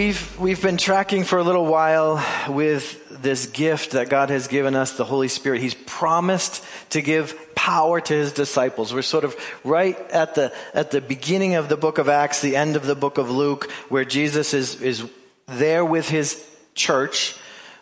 [0.00, 4.74] We've, we've been tracking for a little while with this gift that God has given
[4.74, 5.60] us, the Holy Spirit.
[5.60, 8.94] He's promised to give power to his disciples.
[8.94, 12.56] We're sort of right at the, at the beginning of the book of Acts, the
[12.56, 15.06] end of the book of Luke, where Jesus is, is
[15.44, 16.42] there with his
[16.74, 17.36] church,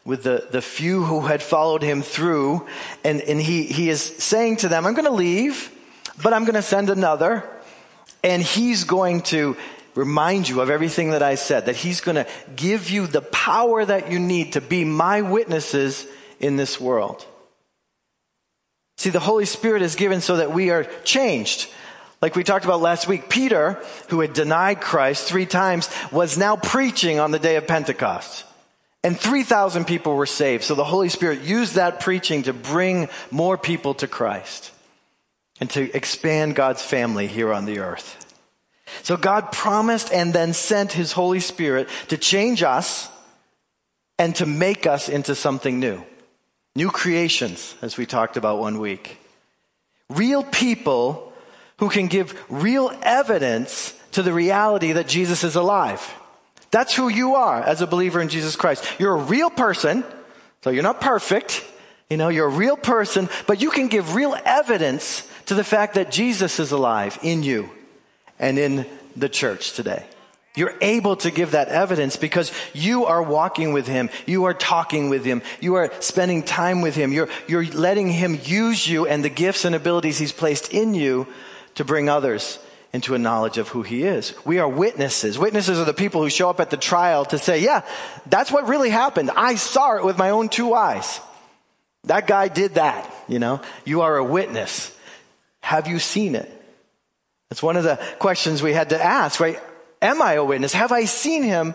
[0.05, 2.67] with the, the few who had followed him through.
[3.05, 5.71] And, and he, he is saying to them, I'm going to leave,
[6.21, 7.49] but I'm going to send another.
[8.25, 9.57] And he's going to
[9.99, 13.85] remind you of everything that I said, that He's going to give you the power
[13.85, 16.07] that you need to be my witnesses
[16.39, 17.27] in this world.
[18.97, 21.69] See, the Holy Spirit is given so that we are changed.
[22.23, 26.55] Like we talked about last week, Peter, who had denied Christ three times, was now
[26.55, 28.45] preaching on the day of Pentecost.
[29.03, 30.63] And 3,000 people were saved.
[30.63, 34.71] So the Holy Spirit used that preaching to bring more people to Christ
[35.61, 38.28] and to expand God's family here on the earth.
[39.03, 43.09] So God promised and then sent his Holy Spirit to change us
[44.19, 46.03] and to make us into something new.
[46.75, 49.19] New creations, as we talked about one week.
[50.11, 51.33] Real people
[51.79, 56.15] who can give real evidence to the reality that Jesus is alive.
[56.71, 58.85] That's who you are as a believer in Jesus Christ.
[58.99, 60.05] You're a real person,
[60.63, 61.65] so you're not perfect.
[62.11, 65.95] You know, you're a real person, but you can give real evidence to the fact
[65.95, 67.71] that Jesus is alive in you
[68.39, 68.87] and in
[69.17, 70.05] the church today.
[70.55, 74.11] You're able to give that evidence because you are walking with Him.
[74.27, 75.43] You are talking with Him.
[75.61, 77.13] You are spending time with Him.
[77.13, 81.29] You're, you're letting Him use you and the gifts and abilities He's placed in you
[81.77, 82.59] to bring others
[82.93, 84.35] into a knowledge of who He is.
[84.45, 85.39] We are witnesses.
[85.39, 87.83] Witnesses are the people who show up at the trial to say, yeah,
[88.27, 89.31] that's what really happened.
[89.31, 91.21] I saw it with my own two eyes.
[92.05, 93.61] That guy did that, you know.
[93.85, 94.97] You are a witness.
[95.61, 96.51] Have you seen it?
[97.51, 99.59] That's one of the questions we had to ask, right?
[100.03, 100.75] Am I a witness?
[100.75, 101.75] Have I seen him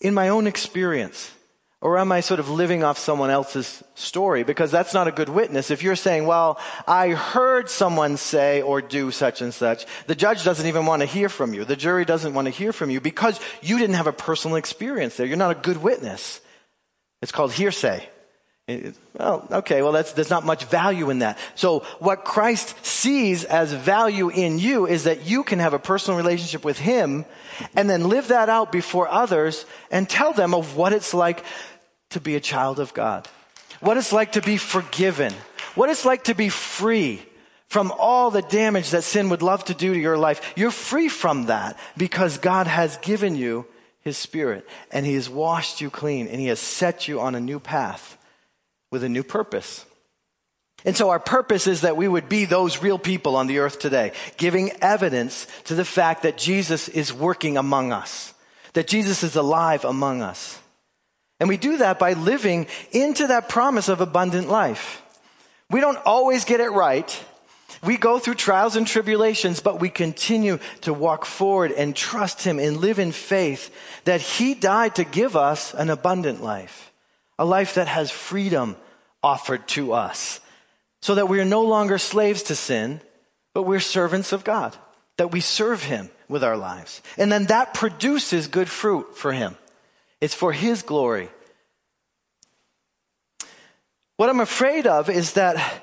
[0.00, 1.32] in my own experience?
[1.80, 4.42] Or am I sort of living off someone else's story?
[4.42, 5.70] Because that's not a good witness.
[5.70, 6.58] If you're saying, well,
[6.88, 11.06] I heard someone say or do such and such, the judge doesn't even want to
[11.06, 11.64] hear from you.
[11.64, 15.16] The jury doesn't want to hear from you because you didn't have a personal experience
[15.16, 15.26] there.
[15.26, 16.40] You're not a good witness.
[17.22, 18.08] It's called hearsay.
[18.68, 21.38] Well, okay, well, that's, there's not much value in that.
[21.54, 26.16] So what Christ sees as value in you is that you can have a personal
[26.16, 27.26] relationship with Him
[27.76, 31.44] and then live that out before others and tell them of what it's like
[32.10, 33.28] to be a child of God.
[33.78, 35.32] What it's like to be forgiven.
[35.76, 37.22] What it's like to be free
[37.68, 40.54] from all the damage that sin would love to do to your life.
[40.56, 43.64] You're free from that because God has given you
[44.00, 47.40] His Spirit and He has washed you clean and He has set you on a
[47.40, 48.15] new path
[48.90, 49.84] with a new purpose.
[50.84, 53.78] And so our purpose is that we would be those real people on the earth
[53.78, 58.34] today, giving evidence to the fact that Jesus is working among us,
[58.74, 60.60] that Jesus is alive among us.
[61.40, 65.02] And we do that by living into that promise of abundant life.
[65.70, 67.24] We don't always get it right.
[67.82, 72.58] We go through trials and tribulations, but we continue to walk forward and trust Him
[72.58, 73.74] and live in faith
[74.04, 76.92] that He died to give us an abundant life,
[77.38, 78.76] a life that has freedom
[79.22, 80.40] offered to us
[81.02, 83.00] so that we are no longer slaves to sin,
[83.54, 84.76] but we're servants of God,
[85.18, 87.02] that we serve Him with our lives.
[87.16, 89.56] And then that produces good fruit for Him.
[90.20, 91.28] It's for His glory.
[94.16, 95.82] What I'm afraid of is that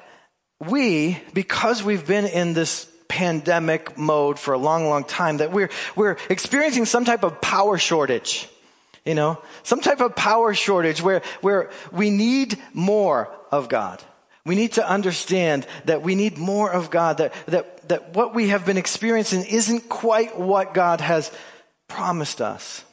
[0.60, 5.70] we, because we've been in this pandemic mode for a long, long time, that we're,
[5.96, 8.50] we're experiencing some type of power shortage.
[9.06, 14.02] You know, some type of power shortage where, where we need more of God.
[14.46, 18.50] We need to understand that we need more of God, that, that, that what we
[18.50, 21.32] have been experiencing isn't quite what God has
[21.88, 22.84] promised us.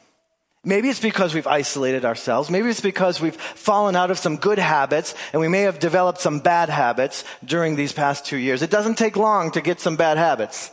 [0.62, 2.50] Maybe it's because we've isolated ourselves.
[2.50, 6.20] Maybe it's because we've fallen out of some good habits and we may have developed
[6.20, 8.60] some bad habits during these past two years.
[8.60, 10.70] It doesn't take long to get some bad habits.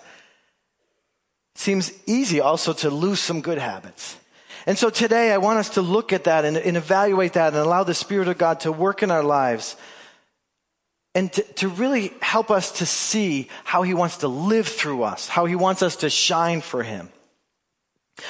[1.56, 4.18] It seems easy also to lose some good habits.
[4.68, 7.56] And so today I want us to look at that and, and evaluate that and
[7.56, 9.78] allow the Spirit of God to work in our lives
[11.16, 15.30] and to, to, really help us to see how He wants to live through us,
[15.30, 17.10] how He wants us to shine for Him.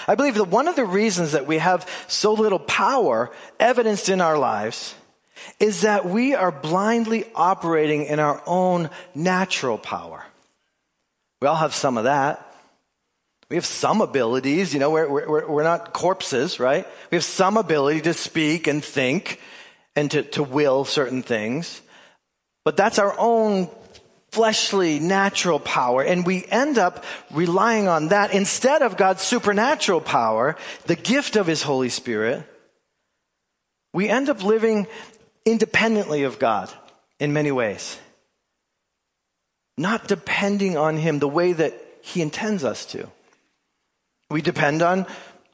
[0.07, 4.21] I believe that one of the reasons that we have so little power evidenced in
[4.21, 4.93] our lives
[5.59, 10.23] is that we are blindly operating in our own natural power.
[11.41, 12.46] We all have some of that.
[13.49, 16.85] We have some abilities, you know, we're, we're, we're not corpses, right?
[17.11, 19.39] We have some ability to speak and think
[19.95, 21.81] and to, to will certain things.
[22.65, 23.69] But that's our own
[24.31, 30.57] fleshly, natural power, and we end up relying on that instead of God's supernatural power,
[30.85, 32.43] the gift of His Holy Spirit.
[33.93, 34.87] We end up living
[35.45, 36.69] independently of God
[37.19, 37.97] in many ways,
[39.77, 43.09] not depending on Him the way that He intends us to.
[44.29, 45.05] We depend on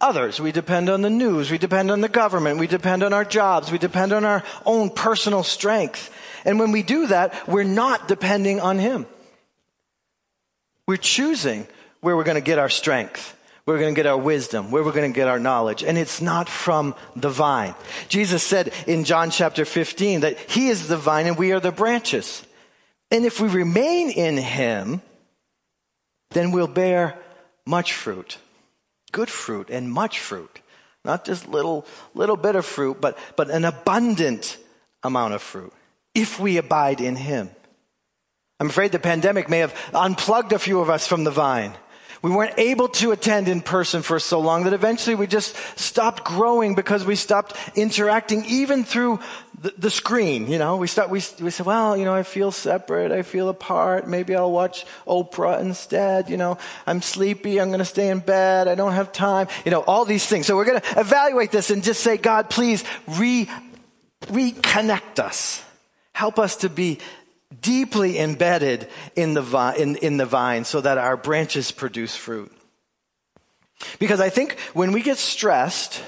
[0.02, 0.40] others.
[0.40, 1.50] We depend on the news.
[1.50, 2.60] We depend on the government.
[2.60, 3.72] We depend on our jobs.
[3.72, 6.14] We depend on our own personal strength.
[6.46, 9.06] And when we do that, we're not depending on Him.
[10.88, 11.68] We're choosing
[12.02, 14.84] where we're going to get our strength, where we're going to get our wisdom, where
[14.84, 15.84] we're going to get our knowledge.
[15.84, 17.76] And it's not from the vine.
[18.10, 21.72] Jesus said in John chapter 15 that He is the vine and we are the
[21.72, 22.46] branches.
[23.10, 25.02] And if we remain in Him,
[26.32, 27.18] then we'll bear
[27.66, 28.38] much fruit.
[29.14, 30.60] Good fruit and much fruit.
[31.06, 34.58] Not just little, little bit of fruit, but, but an abundant
[35.04, 35.72] amount of fruit
[36.14, 37.50] if we abide in Him.
[38.60, 41.74] I'm afraid the pandemic may have unplugged a few of us from the vine.
[42.22, 46.24] We weren't able to attend in person for so long that eventually we just stopped
[46.24, 49.20] growing because we stopped interacting even through
[49.64, 50.48] the, the screen.
[50.48, 53.12] You know, we start, we, we said, well, you know, I feel separate.
[53.12, 54.08] I feel apart.
[54.08, 56.30] Maybe I'll watch Oprah instead.
[56.30, 57.60] You know, I'm sleepy.
[57.60, 58.68] I'm going to stay in bed.
[58.68, 59.48] I don't have time.
[59.66, 60.46] You know, all these things.
[60.46, 63.50] So we're going to evaluate this and just say, God, please re,
[64.28, 65.64] reconnect us
[66.14, 67.00] Help us to be
[67.60, 72.52] deeply embedded in the, vine, in, in the vine so that our branches produce fruit.
[74.00, 76.02] Because I think when we get stressed,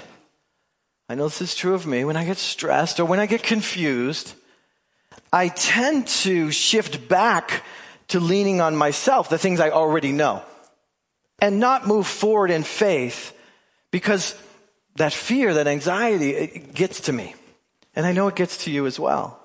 [1.16, 3.42] I know this is true of me, when I get stressed or when I get
[3.42, 4.34] confused,
[5.32, 7.64] I tend to shift back
[8.10, 10.44] to leaning on myself, the things I already know,
[11.40, 13.34] and not move forward in faith
[13.92, 14.36] because
[14.98, 17.34] that fear, that anxiety, gets to me.
[17.96, 19.40] And I know it gets to you as well.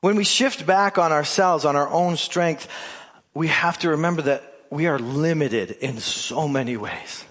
[0.00, 2.66] When we shift back on ourselves, on our own strength,
[3.34, 7.25] we have to remember that we are limited in so many ways.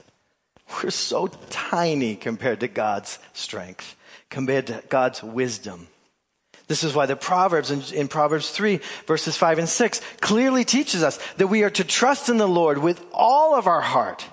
[0.83, 3.95] We're so tiny compared to God's strength,
[4.29, 5.87] compared to God's wisdom.
[6.67, 11.03] This is why the Proverbs in, in, Proverbs 3 verses 5 and 6 clearly teaches
[11.03, 14.25] us that we are to trust in the Lord with all of our heart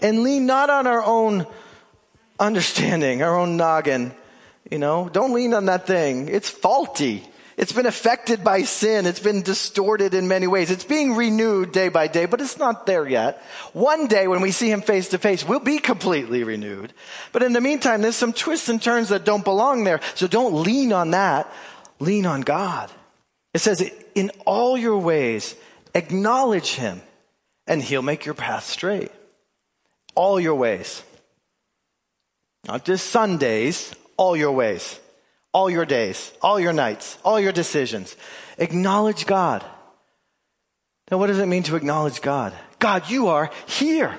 [0.00, 1.46] and lean not on our own
[2.40, 4.14] understanding, our own noggin.
[4.70, 6.28] You know, don't lean on that thing.
[6.28, 7.28] It's faulty.
[7.56, 9.06] It's been affected by sin.
[9.06, 10.70] It's been distorted in many ways.
[10.70, 13.40] It's being renewed day by day, but it's not there yet.
[13.72, 16.92] One day when we see him face to face, we'll be completely renewed.
[17.30, 20.00] But in the meantime, there's some twists and turns that don't belong there.
[20.16, 21.52] So don't lean on that.
[22.00, 22.90] Lean on God.
[23.52, 25.54] It says, in all your ways,
[25.94, 27.02] acknowledge him
[27.68, 29.12] and he'll make your path straight.
[30.16, 31.04] All your ways.
[32.66, 34.98] Not just Sundays, all your ways
[35.54, 38.14] all your days, all your nights, all your decisions.
[38.58, 39.64] Acknowledge God.
[41.10, 42.52] Now, what does it mean to acknowledge God?
[42.78, 44.14] God, you are here.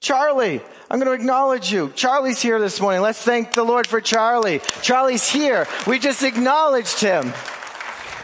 [0.00, 1.90] Charlie, I'm going to acknowledge you.
[1.94, 3.00] Charlie's here this morning.
[3.00, 4.60] Let's thank the Lord for Charlie.
[4.82, 5.66] Charlie's here.
[5.86, 7.32] We just acknowledged him.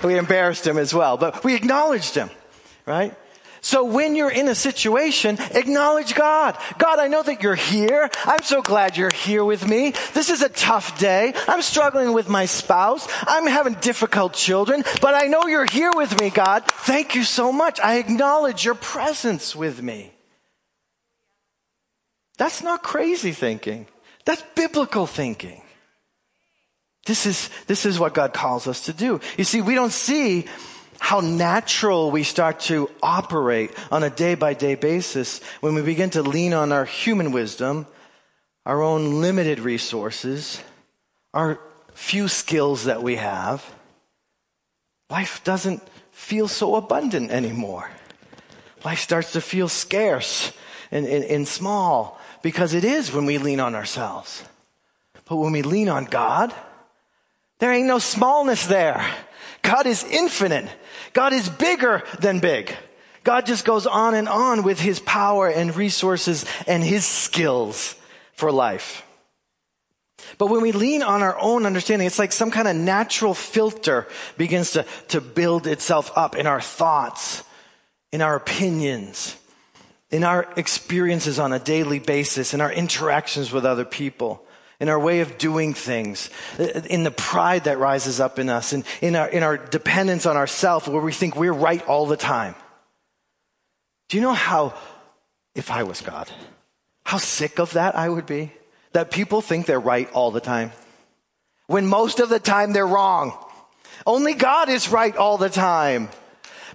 [0.05, 2.31] We embarrassed him as well, but we acknowledged him,
[2.87, 3.15] right?
[3.63, 6.57] So when you're in a situation, acknowledge God.
[6.79, 8.09] God, I know that you're here.
[8.25, 9.93] I'm so glad you're here with me.
[10.15, 11.35] This is a tough day.
[11.47, 13.07] I'm struggling with my spouse.
[13.27, 16.65] I'm having difficult children, but I know you're here with me, God.
[16.67, 17.79] Thank you so much.
[17.81, 20.13] I acknowledge your presence with me.
[22.39, 23.87] That's not crazy thinking.
[24.25, 25.63] That's biblical thinking.
[27.07, 29.21] This is, this is what God calls us to do.
[29.37, 30.47] You see, we don't see
[31.01, 36.11] how natural we start to operate on a day by day basis when we begin
[36.11, 37.87] to lean on our human wisdom,
[38.65, 40.63] our own limited resources,
[41.35, 41.59] our
[41.95, 43.65] few skills that we have.
[45.09, 47.91] Life doesn't feel so abundant anymore.
[48.85, 50.53] Life starts to feel scarce
[50.93, 54.45] and, and, and small because it is when we lean on ourselves.
[55.25, 56.55] But when we lean on God,
[57.59, 59.05] there ain't no smallness there.
[59.63, 60.69] God is infinite.
[61.13, 62.75] God is bigger than big.
[63.25, 67.95] God just goes on and on with his power and resources and his skills
[68.33, 69.05] for life.
[70.39, 74.07] But when we lean on our own understanding, it's like some kind of natural filter
[74.37, 77.43] begins to, to build itself up in our thoughts,
[78.13, 79.37] in our opinions,
[80.11, 84.47] in our experiences on a daily basis, in our interactions with other people
[84.81, 88.73] in our way of doing things, uh, in the pride that rises up in us,
[88.73, 92.17] and in our, in our dependence on ourselves where we think we're right all the
[92.17, 92.55] time.
[94.09, 94.75] Do you know how,
[95.55, 96.29] if I was God,
[97.05, 98.53] how sick of that I would be?
[98.93, 100.73] That people think they're right all the time.
[101.67, 103.39] When most of the time they're wrong.
[104.07, 106.09] Only God is right all the time.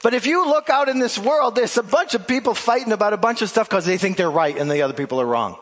[0.04, 3.14] But if you look out in this world, there's a bunch of people fighting about
[3.14, 5.58] a bunch of stuff because they think they're right and the other people are wrong.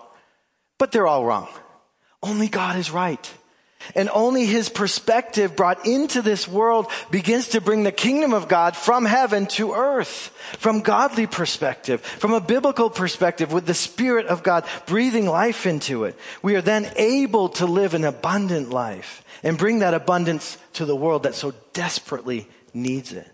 [0.78, 1.48] But they're all wrong.
[2.24, 3.34] Only God is right.
[3.96, 8.78] And only his perspective brought into this world begins to bring the kingdom of God
[8.78, 10.34] from heaven to earth.
[10.58, 16.06] From godly perspective, from a biblical perspective, with the Spirit of God breathing life into
[16.06, 16.18] it.
[16.42, 20.96] We are then able to live an abundant life and bring that abundance to the
[20.96, 23.30] world that so desperately needs it.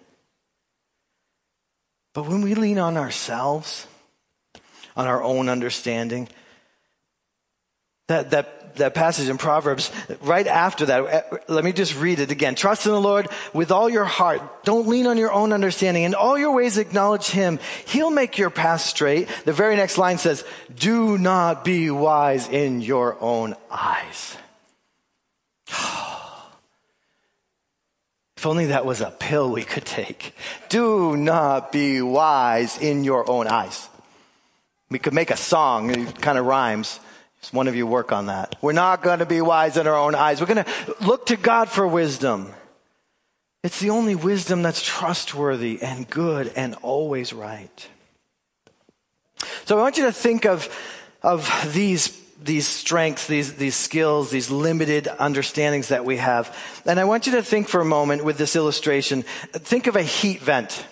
[2.15, 3.85] But when we lean on ourselves,
[4.97, 6.27] on our own understanding,
[8.07, 12.31] that, that that passage in Proverbs, right after that, uh, let me just read it
[12.31, 12.55] again.
[12.55, 14.41] Trust in the Lord with all your heart.
[14.63, 16.03] Don't lean on your own understanding.
[16.03, 17.59] In all your ways acknowledge Him.
[17.85, 19.27] He'll make your path straight.
[19.45, 24.37] The very next line says, do not be wise in your own eyes.
[28.39, 30.33] If only that was a pill we could take.
[30.69, 33.89] Do not be wise in your own eyes.
[34.89, 37.01] We could make a song, it kind of rhymes.
[37.41, 38.55] Just one of you work on that.
[38.61, 40.41] We're not going to be wise in our own eyes.
[40.41, 42.53] We're going to look to God for wisdom.
[43.63, 47.87] It's the only wisdom that's trustworthy and good and always right.
[49.65, 50.69] So I want you to think of,
[51.21, 56.55] of these, these strengths, these, these skills, these limited understandings that we have.
[56.85, 59.23] And I want you to think for a moment with this illustration.
[59.23, 60.85] Think of a heat vent.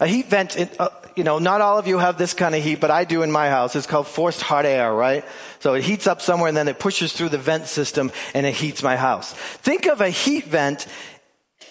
[0.00, 2.78] A heat vent, uh, you know, not all of you have this kind of heat,
[2.78, 3.74] but I do in my house.
[3.74, 5.24] It's called forced hot air, right?
[5.60, 8.54] So it heats up somewhere and then it pushes through the vent system and it
[8.54, 9.32] heats my house.
[9.32, 10.86] Think of a heat vent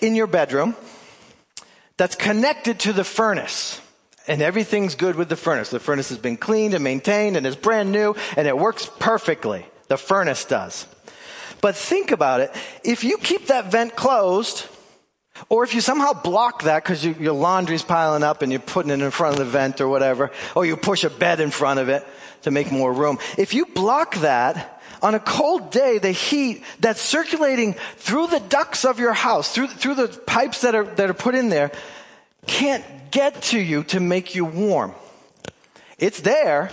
[0.02, 0.76] in your bedroom
[1.96, 3.80] that's connected to the furnace.
[4.28, 5.70] And everything's good with the furnace.
[5.70, 9.68] The furnace has been cleaned and maintained and is brand new and it works perfectly.
[9.88, 10.88] The furnace does.
[11.62, 12.52] But think about it.
[12.84, 14.68] If you keep that vent closed,
[15.50, 18.92] or if you somehow block that because you, your laundry's piling up and you're putting
[18.92, 21.80] it in front of the vent or whatever, or you push a bed in front
[21.80, 22.06] of it
[22.44, 23.18] to make more room.
[23.38, 28.86] If you block that, on a cold day, the heat that's circulating through the ducts
[28.86, 31.72] of your house, through, through the pipes that are, that are put in there,
[32.48, 34.94] can't get to you to make you warm.
[36.00, 36.72] It's there.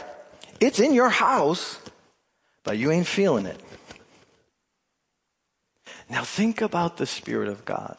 [0.61, 1.79] It's in your house,
[2.65, 3.61] but you ain't feeling it.
[6.09, 7.97] Now think about the Spirit of God.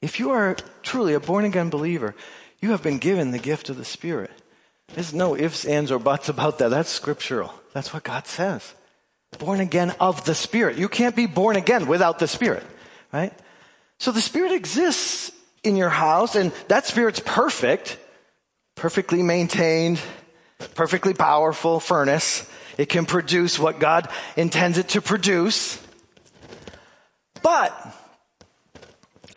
[0.00, 2.14] If you are truly a born again believer,
[2.60, 4.30] you have been given the gift of the Spirit.
[4.94, 6.70] There's no ifs, ands, or buts about that.
[6.70, 7.52] That's scriptural.
[7.72, 8.74] That's what God says.
[9.38, 10.78] Born again of the Spirit.
[10.78, 12.64] You can't be born again without the Spirit,
[13.12, 13.32] right?
[13.98, 17.98] So the Spirit exists in your house, and that Spirit's perfect,
[18.76, 20.00] perfectly maintained,
[20.74, 22.48] perfectly powerful furnace.
[22.78, 25.84] It can produce what God intends it to produce.
[27.42, 27.74] But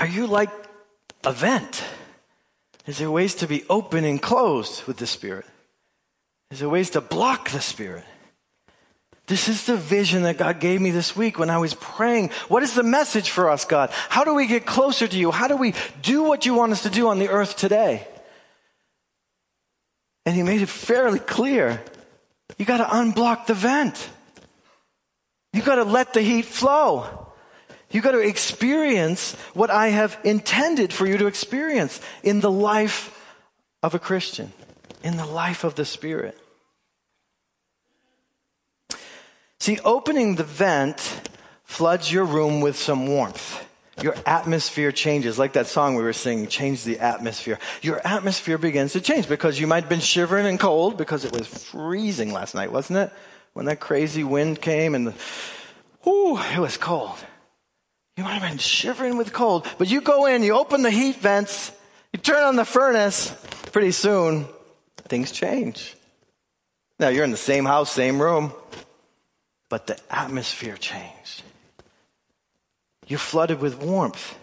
[0.01, 0.49] are you like
[1.23, 1.83] a vent?
[2.87, 5.45] Is there ways to be open and closed with the Spirit?
[6.49, 8.03] Is there ways to block the Spirit?
[9.27, 12.31] This is the vision that God gave me this week when I was praying.
[12.47, 13.91] What is the message for us, God?
[14.09, 15.29] How do we get closer to you?
[15.29, 18.07] How do we do what you want us to do on the earth today?
[20.25, 21.79] And He made it fairly clear.
[22.57, 24.09] You got to unblock the vent.
[25.53, 27.20] You got to let the heat flow.
[27.91, 33.17] You got to experience what I have intended for you to experience in the life
[33.83, 34.53] of a Christian,
[35.03, 36.37] in the life of the Spirit.
[39.59, 41.29] See, opening the vent
[41.65, 43.67] floods your room with some warmth.
[44.01, 47.59] Your atmosphere changes, like that song we were singing, change the atmosphere.
[47.81, 51.31] Your atmosphere begins to change because you might have been shivering and cold because it
[51.31, 53.13] was freezing last night, wasn't it?
[53.53, 55.13] When that crazy wind came and the,
[56.03, 57.17] whoo, it was cold.
[58.21, 61.15] You might have been shivering with cold, but you go in, you open the heat
[61.15, 61.71] vents,
[62.13, 63.33] you turn on the furnace,
[63.71, 64.45] pretty soon
[65.07, 65.95] things change.
[66.99, 68.53] Now you're in the same house, same room,
[69.69, 71.41] but the atmosphere changed.
[73.07, 74.37] You're flooded with warmth.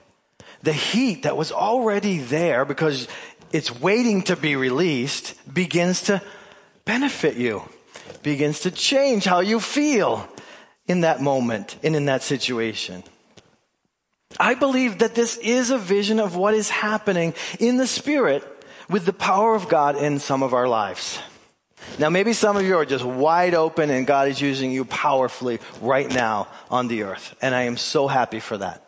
[0.64, 3.06] The heat that was already there because
[3.52, 6.20] it's waiting to be released begins to
[6.85, 7.62] benefit you,
[8.25, 10.28] begins to change how you feel
[10.88, 13.04] in that moment and in that situation.
[14.38, 18.44] I believe that this is a vision of what is happening in the Spirit
[18.88, 21.18] with the power of God in some of our lives.
[21.99, 25.61] Now, maybe some of you are just wide open and God is using you powerfully
[25.80, 27.35] right now on the earth.
[27.40, 28.85] And I am so happy for that.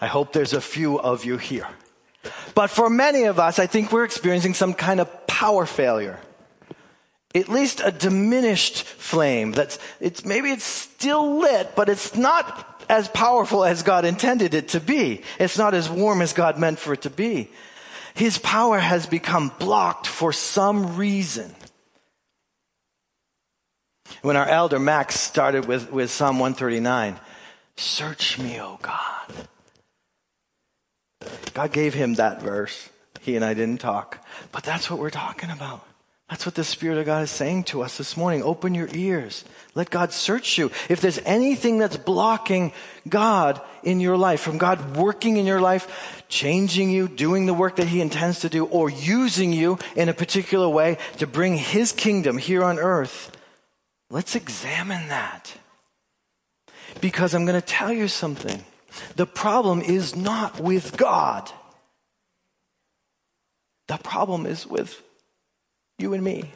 [0.00, 1.68] I hope there's a few of you here.
[2.54, 6.18] But for many of us, I think we're experiencing some kind of power failure.
[7.34, 13.08] At least a diminished flame that's, it's, maybe it's still lit, but it's not as
[13.08, 15.22] powerful as God intended it to be.
[15.38, 17.48] It's not as warm as God meant for it to be.
[18.14, 21.54] His power has become blocked for some reason.
[24.22, 27.18] When our elder Max started with, with Psalm 139,
[27.76, 29.48] search me, O God.
[31.54, 32.90] God gave him that verse.
[33.20, 35.86] He and I didn't talk, but that's what we're talking about.
[36.30, 38.44] That's what the Spirit of God is saying to us this morning.
[38.44, 39.44] Open your ears.
[39.74, 40.70] Let God search you.
[40.88, 42.72] If there's anything that's blocking
[43.08, 47.76] God in your life, from God working in your life, changing you, doing the work
[47.76, 51.90] that He intends to do, or using you in a particular way to bring His
[51.90, 53.36] kingdom here on earth,
[54.08, 55.52] let's examine that.
[57.00, 58.64] Because I'm going to tell you something.
[59.16, 61.50] The problem is not with God.
[63.88, 65.02] The problem is with
[66.00, 66.50] you and me.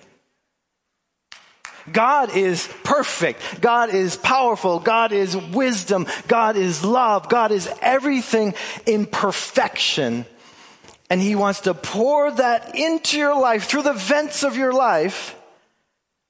[1.93, 3.61] God is perfect.
[3.61, 4.79] God is powerful.
[4.79, 6.07] God is wisdom.
[6.29, 7.29] God is love.
[7.29, 8.55] God is everything
[8.87, 10.25] in perfection.
[11.11, 15.37] And He wants to pour that into your life through the vents of your life.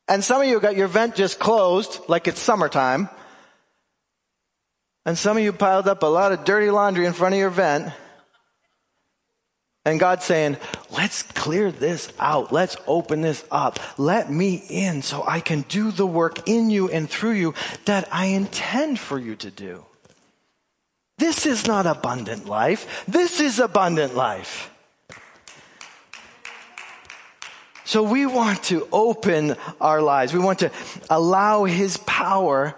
[0.08, 3.08] And some of you got your vent just closed like it's summertime.
[5.06, 7.50] And some of you piled up a lot of dirty laundry in front of your
[7.50, 7.92] vent.
[9.86, 10.56] And God's saying,
[10.90, 12.52] let's clear this out.
[12.52, 13.78] Let's open this up.
[13.98, 18.08] Let me in so I can do the work in you and through you that
[18.10, 19.84] I intend for you to do.
[21.18, 23.04] This is not abundant life.
[23.06, 24.70] This is abundant life.
[27.84, 30.32] So we want to open our lives.
[30.32, 30.70] We want to
[31.10, 32.74] allow His power,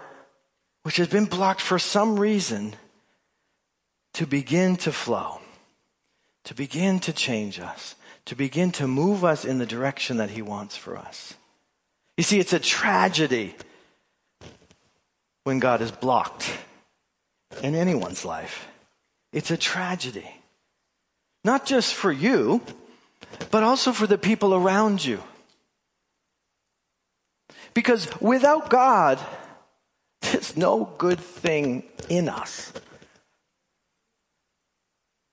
[0.83, 2.75] which has been blocked for some reason,
[4.15, 5.39] to begin to flow
[6.47, 10.41] to begin to change us, to begin to move us in the direction that He
[10.41, 11.33] wants for us.
[12.15, 13.53] You see, it's a tragedy
[15.43, 16.49] when God is blocked
[17.61, 18.69] in anyone's life.
[19.33, 20.29] It's a tragedy.
[21.43, 22.61] Not just for you,
[23.51, 25.21] but also for the people around you.
[27.73, 29.19] Because without God,
[30.21, 32.71] there's no good thing in us.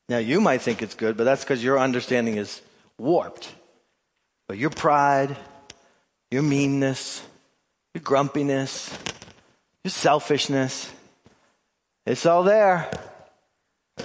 [0.09, 2.61] Now, you might think it's good, but that's because your understanding is
[2.99, 3.53] warped.
[4.47, 5.37] But your pride,
[6.31, 7.23] your meanness,
[7.95, 8.97] your grumpiness,
[9.83, 10.91] your selfishness,
[12.07, 12.91] it's all there,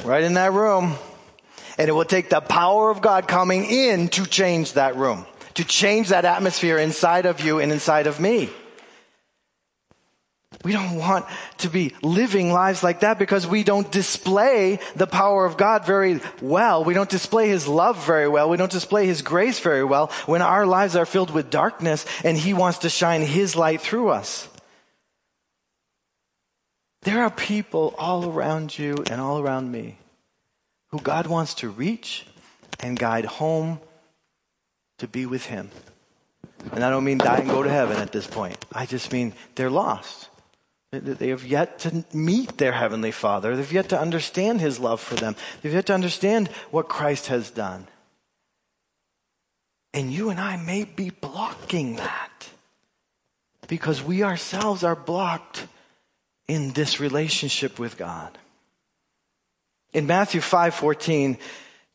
[0.06, 0.96] right in that room.
[1.78, 5.64] And it will take the power of God coming in to change that room, to
[5.64, 8.50] change that atmosphere inside of you and inside of me.
[10.64, 11.26] We don't want
[11.60, 16.20] to be living lives like that because we don't display the power of God very
[16.42, 16.84] well.
[16.84, 18.50] We don't display His love very well.
[18.50, 22.38] We don't display His grace very well when our lives are filled with darkness and
[22.38, 24.50] He wants to shine His light through us.
[27.04, 29.98] There are people all around you and all around me
[30.92, 32.26] who God wants to reach
[32.82, 33.80] and guide home
[34.98, 35.70] to be with Him.
[36.74, 38.58] And I don't mean die and go to heaven at this point.
[38.74, 40.29] I just mean they're lost.
[40.92, 43.56] They have yet to meet their Heavenly Father.
[43.56, 45.36] They've yet to understand His love for them.
[45.62, 47.88] They've yet to understand what Christ has done.
[49.94, 52.50] And you and I may be blocking that
[53.68, 55.68] because we ourselves are blocked
[56.48, 58.38] in this relationship with God.
[59.94, 61.38] In Matthew 5:14,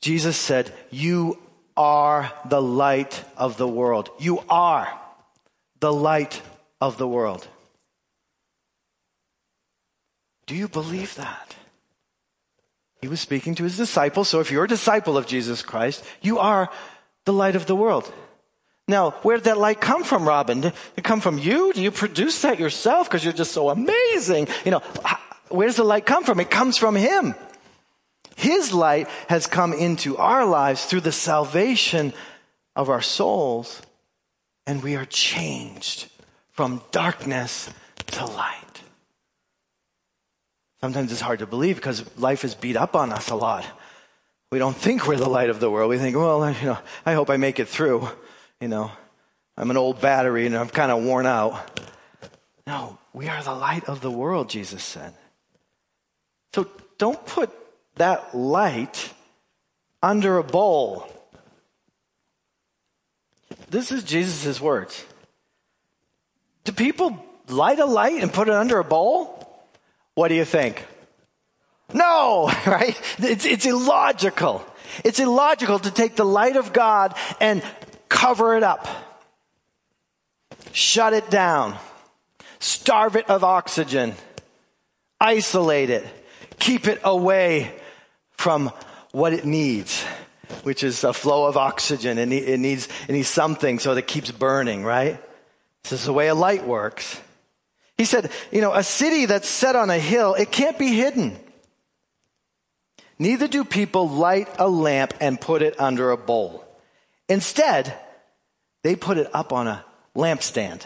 [0.01, 1.43] Jesus said, "You
[1.77, 4.11] are the light of the world.
[4.19, 5.01] You are
[5.81, 6.43] the light
[6.81, 7.49] of the world."
[10.47, 11.57] Do you believe that?
[13.01, 14.29] He was speaking to his disciples.
[14.29, 16.71] So if you're a disciple of Jesus Christ, you are
[17.25, 18.13] the light of the world.
[18.87, 20.61] Now, where did that light come from, Robin?
[20.61, 21.73] Did it come from you?
[21.73, 23.09] Do you produce that yourself?
[23.09, 24.49] Because you're just so amazing.
[24.65, 24.83] You know,
[25.49, 26.41] where does the light come from?
[26.41, 27.35] It comes from him.
[28.37, 32.13] His light has come into our lives through the salvation
[32.77, 33.81] of our souls,
[34.67, 36.11] and we are changed
[36.51, 37.71] from darkness
[38.09, 38.74] to light.
[40.85, 43.65] Sometimes it's hard to believe because life is beat up on us a lot.
[44.53, 45.89] We don't think we're the light of the world.
[45.89, 48.07] We think, well, you know, I hope I make it through.
[48.61, 48.91] You know,
[49.57, 51.81] I'm an old battery and I'm kind of worn out.
[52.67, 55.15] No, we are the light of the world, Jesus said.
[56.53, 56.69] So
[56.99, 57.49] don't put
[57.95, 59.11] that light
[60.03, 61.09] under a bowl.
[63.71, 65.03] This is Jesus' words.
[66.65, 69.34] Do people light a light and put it under a bowl?
[70.15, 70.87] What do you think?
[71.93, 73.01] No, right?
[73.19, 74.65] It's, it's illogical.
[75.05, 77.63] It's illogical to take the light of God and
[78.09, 78.87] cover it up,
[80.73, 81.77] shut it down,
[82.61, 84.15] starve it of oxygen,
[85.21, 86.07] isolate it,
[86.59, 87.75] keep it away
[88.31, 88.71] from
[89.11, 90.05] what it needs.
[90.63, 92.19] which is a flow of oxygen.
[92.19, 95.21] it needs, it needs something so that it keeps burning, right?
[95.83, 97.21] This is the way a light works.
[97.97, 101.39] He said, you know, a city that's set on a hill, it can't be hidden.
[103.19, 106.65] Neither do people light a lamp and put it under a bowl.
[107.29, 107.97] Instead,
[108.83, 109.85] they put it up on a
[110.17, 110.85] lampstand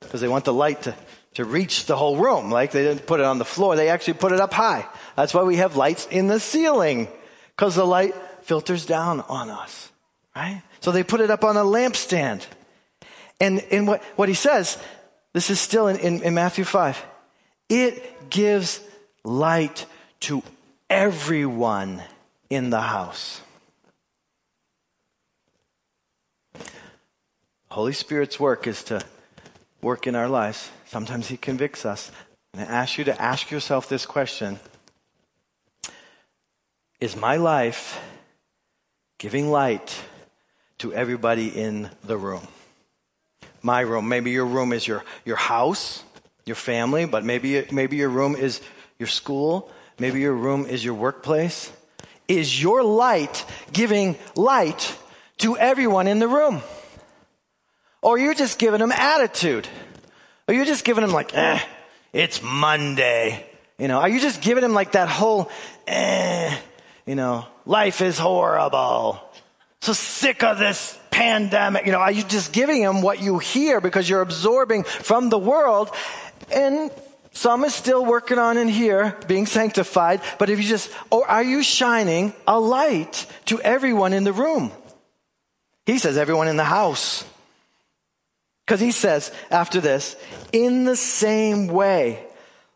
[0.00, 0.94] because they want the light to,
[1.34, 2.50] to reach the whole room.
[2.50, 4.86] Like they didn't put it on the floor, they actually put it up high.
[5.14, 7.08] That's why we have lights in the ceiling
[7.54, 9.90] because the light filters down on us,
[10.34, 10.62] right?
[10.80, 12.46] So they put it up on a lampstand.
[13.40, 14.78] And in what, what he says,
[15.36, 17.04] this is still in, in, in Matthew 5.
[17.68, 18.80] It gives
[19.22, 19.84] light
[20.20, 20.42] to
[20.88, 22.02] everyone
[22.48, 23.42] in the house.
[27.70, 29.04] Holy Spirit's work is to
[29.82, 30.70] work in our lives.
[30.86, 32.10] Sometimes He convicts us.
[32.54, 34.58] And I ask you to ask yourself this question
[36.98, 38.00] Is my life
[39.18, 40.02] giving light
[40.78, 42.48] to everybody in the room?
[43.66, 44.08] My room.
[44.08, 46.04] Maybe your room is your, your house,
[46.44, 48.60] your family, but maybe, maybe your room is
[48.96, 49.68] your school.
[49.98, 51.72] Maybe your room is your workplace.
[52.28, 54.96] Is your light giving light
[55.38, 56.62] to everyone in the room?
[58.02, 59.66] Or you're just giving them attitude?
[60.46, 61.58] Or you're just giving them like, eh,
[62.12, 63.44] it's Monday.
[63.78, 65.50] You know, are you just giving them like that whole,
[65.88, 66.56] eh,
[67.04, 69.20] you know, life is horrible.
[69.80, 71.86] So sick of this pandemic.
[71.86, 75.38] You know, are you just giving them what you hear because you're absorbing from the
[75.38, 75.90] world
[76.52, 76.90] and
[77.32, 81.42] some is still working on in here, being sanctified, but if you just, or are
[81.42, 84.72] you shining a light to everyone in the room?
[85.86, 87.24] He says everyone in the house.
[88.66, 90.16] Because he says after this,
[90.52, 92.24] in the same way,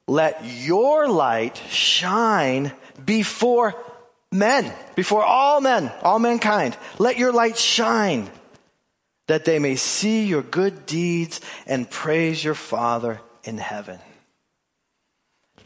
[0.07, 2.73] let your light shine
[3.05, 3.75] before
[4.33, 6.77] men, before all men, all mankind.
[6.99, 8.31] Let your light shine
[9.27, 13.99] that they may see your good deeds and praise your Father in heaven.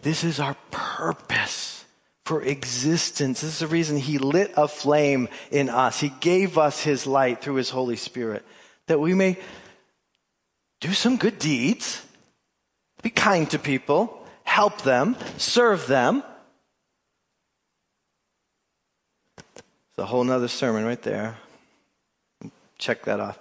[0.03, 1.85] This is our purpose
[2.25, 3.41] for existence.
[3.41, 6.01] This is the reason He lit a flame in us.
[6.01, 8.45] He gave us His light through His Holy Spirit
[8.87, 9.39] that we may
[10.81, 12.05] do some good deeds,
[13.03, 16.23] be kind to people, help them, serve them.
[19.95, 21.37] It's a whole nother sermon right there.
[22.79, 23.39] Check that off.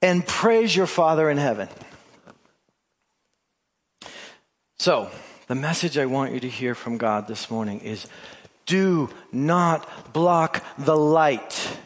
[0.00, 1.68] And praise your Father in heaven.
[4.78, 5.10] So,
[5.48, 8.06] the message I want you to hear from God this morning is
[8.64, 11.78] do not block the light.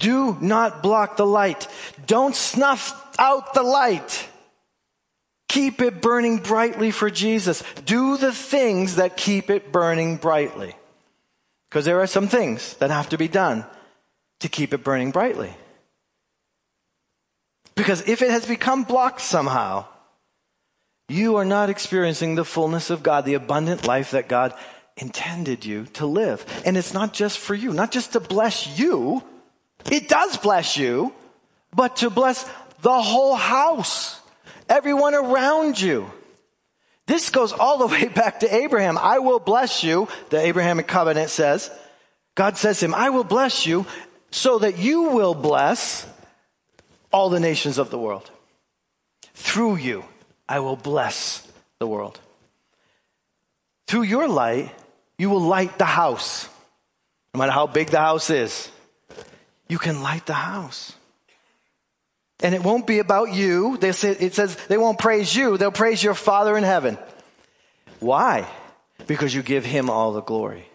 [0.00, 1.68] Do not block the light.
[2.08, 4.28] Don't snuff out the light.
[5.48, 7.62] Keep it burning brightly for Jesus.
[7.84, 10.74] Do the things that keep it burning brightly.
[11.68, 13.66] Because there are some things that have to be done
[14.40, 15.54] to keep it burning brightly.
[17.74, 19.86] Because if it has become blocked somehow,
[21.08, 24.54] you are not experiencing the fullness of God, the abundant life that God
[24.96, 26.44] intended you to live.
[26.64, 29.22] And it's not just for you, not just to bless you.
[29.90, 31.12] It does bless you,
[31.74, 32.48] but to bless
[32.80, 34.20] the whole house,
[34.68, 36.10] everyone around you.
[37.06, 38.98] This goes all the way back to Abraham.
[38.98, 41.70] I will bless you, the Abrahamic covenant says.
[42.34, 43.86] God says to him, I will bless you
[44.30, 46.06] so that you will bless
[47.12, 48.30] all the nations of the world
[49.34, 50.04] through you.
[50.48, 51.46] I will bless
[51.78, 52.20] the world.
[53.86, 54.74] Through your light,
[55.18, 56.48] you will light the house.
[57.32, 58.70] No matter how big the house is,
[59.68, 60.95] you can light the house.
[62.40, 63.76] And it won't be about you.
[63.78, 66.98] They say, it says they won't praise you, they'll praise your Father in heaven.
[68.00, 68.46] Why?
[69.06, 70.66] Because you give him all the glory.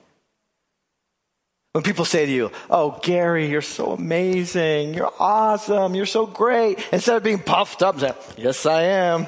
[1.74, 4.94] When people say to you, Oh, Gary, you're so amazing.
[4.94, 5.96] You're awesome.
[5.96, 6.80] You're so great.
[6.92, 9.28] Instead of being puffed up, say, Yes, I am.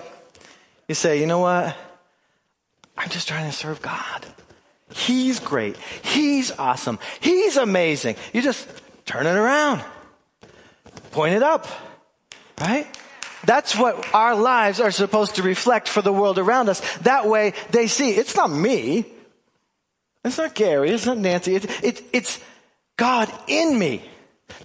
[0.87, 1.75] You say, you know what?
[2.97, 4.25] I'm just trying to serve God.
[4.93, 5.77] He's great.
[6.03, 6.99] He's awesome.
[7.19, 8.15] He's amazing.
[8.33, 8.67] You just
[9.05, 9.81] turn it around.
[11.11, 11.67] Point it up.
[12.59, 12.87] Right?
[13.45, 16.79] That's what our lives are supposed to reflect for the world around us.
[16.99, 19.05] That way they see it's not me.
[20.23, 20.91] It's not Gary.
[20.91, 21.55] It's not Nancy.
[21.55, 22.39] It, it, it's
[22.95, 24.09] God in me.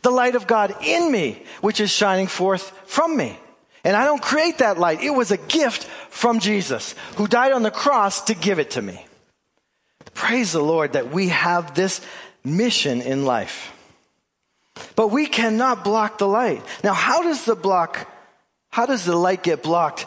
[0.02, 3.36] The light of God in me, which is shining forth from me.
[3.84, 5.02] And I don't create that light.
[5.02, 8.82] It was a gift from Jesus who died on the cross to give it to
[8.82, 9.04] me.
[10.14, 12.00] Praise the Lord that we have this
[12.44, 13.72] mission in life.
[14.96, 16.62] But we cannot block the light.
[16.82, 18.10] Now, how does the block,
[18.70, 20.06] how does the light get blocked?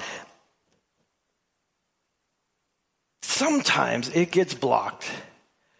[3.21, 5.09] Sometimes it gets blocked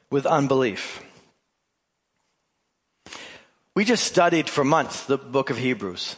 [0.09, 1.01] with unbelief.
[3.75, 6.15] We just studied for months the book of Hebrews,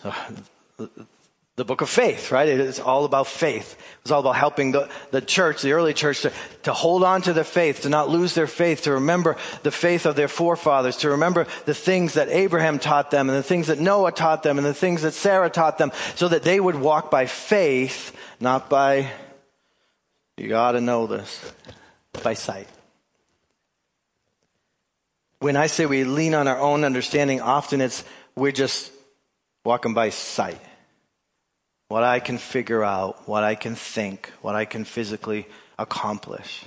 [1.56, 2.48] the book of faith, right?
[2.48, 3.74] It's all about faith.
[3.74, 6.32] It was all about helping the, the church, the early church, to,
[6.64, 10.08] to hold on to the faith, to not lose their faith, to remember the faith
[10.08, 13.80] of their forefathers, to remember the things that Abraham taught them and the things that
[13.80, 17.12] Noah taught them and the things that Sarah taught them so that they would walk
[17.12, 19.12] by faith, not by,
[20.38, 21.54] you gotta know this,
[22.24, 22.68] by sight.
[25.38, 28.04] When I say we lean on our own understanding, often it's
[28.36, 28.92] we're just
[29.64, 30.60] walking by sight
[31.94, 35.46] what I can figure out, what I can think, what I can physically
[35.78, 36.66] accomplish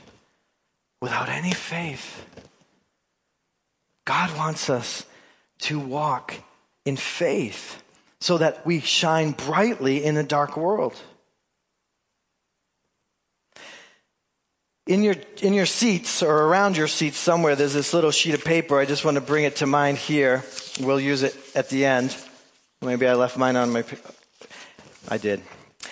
[1.00, 2.24] without any faith.
[4.04, 5.04] God wants us
[5.62, 6.34] to walk
[6.84, 7.82] in faith
[8.20, 10.94] so that we shine brightly in a dark world.
[14.86, 18.44] In your, in your seats or around your seats somewhere, there's this little sheet of
[18.44, 18.78] paper.
[18.78, 20.44] I just want to bring it to mind here.
[20.78, 22.16] We'll use it at the end.
[22.80, 23.82] Maybe I left mine on my,
[25.08, 25.42] I did.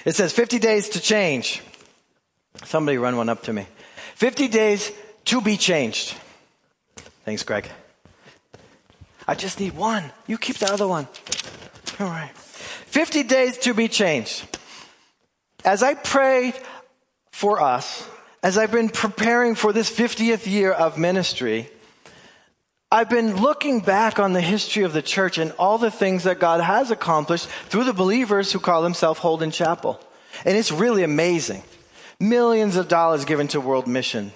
[0.05, 1.63] It says 50 days to change.
[2.65, 3.67] Somebody run one up to me.
[4.17, 4.93] 50 days
[5.27, 6.15] to be changed.
[7.25, 7.69] Thanks, Greg.
[9.27, 10.13] I just need one.
[10.27, 11.09] You keep the other one.
[11.99, 12.33] All right.
[12.37, 14.47] 50 days to be changed.
[15.65, 16.55] As I prayed
[17.33, 18.07] for us,
[18.43, 21.71] as I've been preparing for this 50th year of ministry,
[22.95, 26.39] I've been looking back on the history of the church and all the things that
[26.39, 30.01] God has accomplished through the believers who call themselves Holden Chapel.
[30.45, 31.65] And it's really amazing.
[32.21, 34.31] Millions of dollars given to world mission.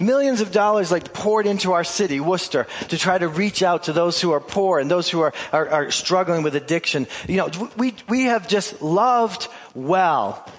[0.00, 3.92] Millions of dollars like poured into our city, Worcester, to try to reach out to
[3.92, 7.06] those who are poor and those who are, are, are struggling with addiction.
[7.28, 10.50] You know, we, we have just loved well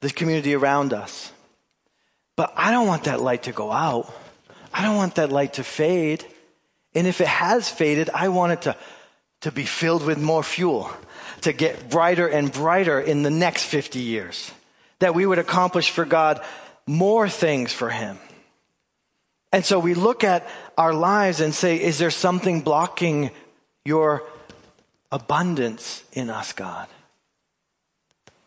[0.00, 1.30] the community around us.
[2.34, 4.12] But I don't want that light to go out.
[4.74, 6.26] I don't want that light to fade.
[6.96, 8.76] And if it has faded, I want it to,
[9.42, 10.90] to be filled with more fuel,
[11.42, 14.50] to get brighter and brighter in the next 50 years.
[15.00, 16.40] That we would accomplish for God
[16.86, 18.18] more things for Him.
[19.52, 23.30] And so we look at our lives and say, is there something blocking
[23.84, 24.22] your
[25.12, 26.88] abundance in us, God?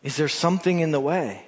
[0.02, 1.44] Is there something in the way?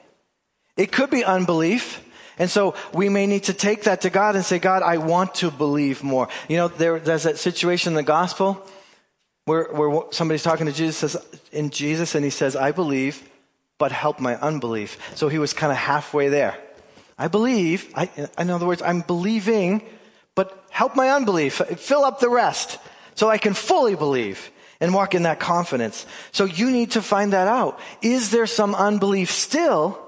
[0.77, 2.01] It could be unbelief.
[2.39, 5.35] And so we may need to take that to God and say, God, I want
[5.37, 6.29] to believe more.
[6.49, 8.67] You know, there, there's that situation in the gospel
[9.45, 13.29] where, where somebody's talking to Jesus says, in Jesus and he says, I believe,
[13.79, 14.99] but help my unbelief.
[15.17, 16.57] So he was kind of halfway there.
[17.19, 19.83] I believe, I, in other words, I'm believing,
[20.35, 21.55] but help my unbelief.
[21.55, 22.79] Fill up the rest
[23.15, 26.07] so I can fully believe and walk in that confidence.
[26.33, 27.79] So you need to find that out.
[28.01, 29.99] Is there some unbelief still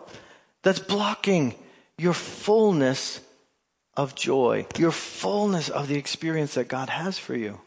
[0.62, 1.54] that's blocking
[1.98, 3.20] your fullness
[3.96, 7.60] of joy, your fullness of the experience that God has for you?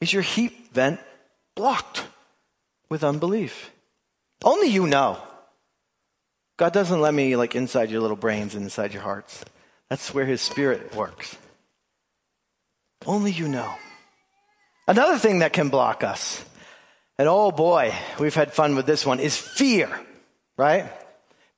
[0.00, 1.00] Is your heat vent
[1.54, 2.04] blocked
[2.88, 3.70] with unbelief?
[4.42, 5.18] Only you know.
[6.56, 9.44] God doesn't let me like inside your little brains and inside your hearts.
[9.88, 11.36] That's where his spirit works.
[13.06, 13.74] Only you know.
[14.86, 16.44] Another thing that can block us,
[17.18, 19.88] and oh boy, we've had fun with this one, is fear,
[20.56, 20.90] right?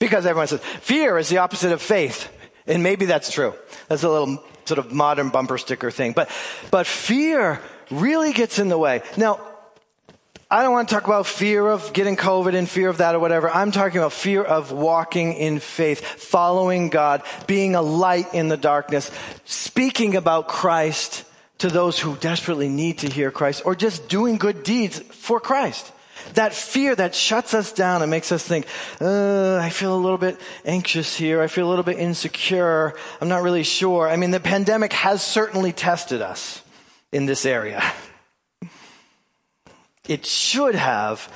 [0.03, 2.29] Because everyone says fear is the opposite of faith.
[2.67, 3.55] And maybe that's true.
[3.87, 6.11] That's a little sort of modern bumper sticker thing.
[6.11, 6.29] But,
[6.73, 9.03] but fear really gets in the way.
[9.17, 9.41] Now,
[10.51, 13.21] I don't want to talk about fear of getting COVID and fear of that or
[13.21, 13.49] whatever.
[13.49, 18.57] I'm talking about fear of walking in faith, following God, being a light in the
[18.57, 19.09] darkness,
[19.45, 21.23] speaking about Christ
[21.59, 25.93] to those who desperately need to hear Christ, or just doing good deeds for Christ.
[26.35, 28.67] That fear that shuts us down and makes us think,
[29.01, 31.43] uh, I feel a little bit anxious here.
[31.43, 32.95] I feel a little bit insecure.
[33.21, 34.09] I'm not really sure.
[34.09, 36.63] I mean, the pandemic has certainly tested us
[37.11, 37.83] in this area.
[40.09, 41.33] It should have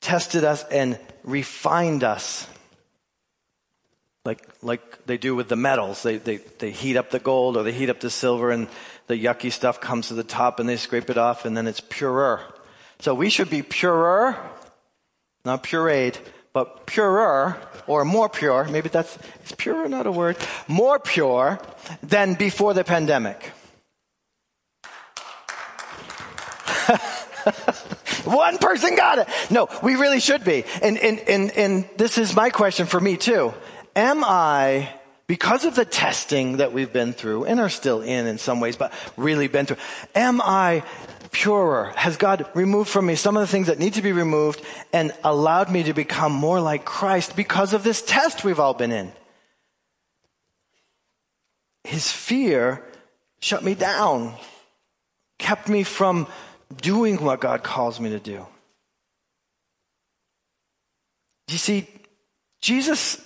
[0.00, 2.48] tested us and refined us
[4.24, 6.02] like, like they do with the metals.
[6.02, 8.68] They, they, they heat up the gold or they heat up the silver and
[9.08, 11.80] the yucky stuff comes to the top and they scrape it off and then it's
[11.80, 12.40] purer.
[13.02, 14.38] So we should be purer,
[15.44, 16.18] not pureed,
[16.52, 17.56] but purer
[17.88, 18.62] or more pure.
[18.62, 20.36] Maybe that's, is pure not a word?
[20.68, 21.58] More pure
[22.04, 23.50] than before the pandemic.
[28.24, 29.26] One person got it.
[29.50, 30.64] No, we really should be.
[30.80, 33.52] And, and, and, and this is my question for me too.
[33.96, 34.88] Am I,
[35.26, 38.76] because of the testing that we've been through and are still in in some ways,
[38.76, 39.78] but really been through,
[40.14, 40.84] am I
[41.32, 41.92] purer?
[41.96, 45.12] Has God removed from me some of the things that need to be removed and
[45.24, 49.12] allowed me to become more like Christ because of this test we've all been in?
[51.84, 52.84] His fear
[53.40, 54.34] shut me down,
[55.38, 56.28] kept me from
[56.80, 58.46] doing what God calls me to do.
[61.48, 61.88] You see,
[62.60, 63.20] Jesus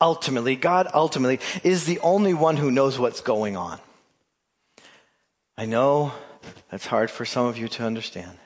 [0.00, 3.78] ultimately, God ultimately, is the only one who knows what's going on.
[5.56, 6.12] I know
[6.70, 8.38] that's hard for some of you to understand.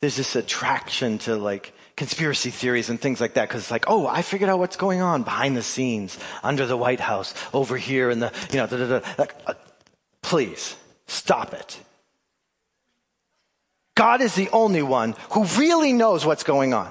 [0.00, 4.06] There's this attraction to like conspiracy theories and things like that because it's like, oh,
[4.06, 8.10] I figured out what's going on behind the scenes, under the White House, over here
[8.10, 9.06] in the, you know, da, da, da.
[9.18, 9.54] Like, uh,
[10.22, 10.76] please
[11.06, 11.78] stop it.
[13.94, 16.90] God is the only one who really knows what's going on.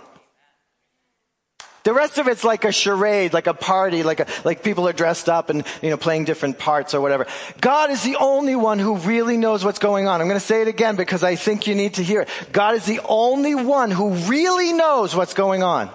[1.84, 4.94] The rest of it's like a charade, like a party, like a, like people are
[4.94, 7.26] dressed up and, you know, playing different parts or whatever.
[7.62, 10.20] God is the only one who really knows what's going on.
[10.20, 12.30] I'm going to say it again because I think you need to hear it.
[12.52, 15.90] God is the only one who really knows what's going on.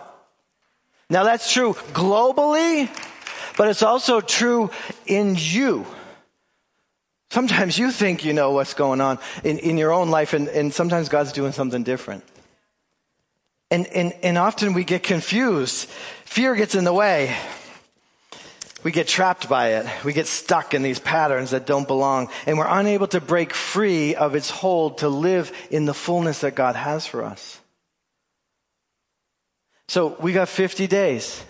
[1.11, 2.89] Now that's true globally,
[3.59, 4.71] but it's also true
[5.07, 5.87] in you.
[7.31, 10.73] Sometimes you think you know what's going on in, in your own life and, and
[10.73, 12.25] sometimes God's doing something different.
[13.71, 15.89] And, and, and often we get confused.
[16.25, 17.37] Fear gets in the way.
[18.83, 20.05] We get trapped by it.
[20.05, 22.29] We get stuck in these patterns that don't belong.
[22.47, 26.55] And we're unable to break free of its hold to live in the fullness that
[26.55, 27.61] God has for us.
[29.89, 31.43] So we got 50 days.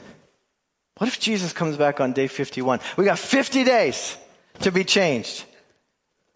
[0.98, 2.78] What if Jesus comes back on day 51?
[2.96, 4.16] We got 50 days
[4.60, 5.44] to be changed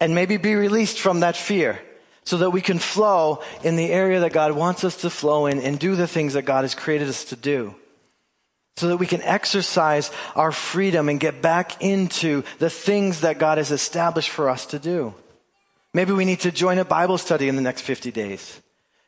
[0.01, 1.81] and maybe be released from that fear
[2.23, 5.59] so that we can flow in the area that God wants us to flow in
[5.59, 7.75] and do the things that God has created us to do.
[8.77, 13.57] So that we can exercise our freedom and get back into the things that God
[13.57, 15.13] has established for us to do.
[15.93, 18.61] Maybe we need to join a Bible study in the next 50 days.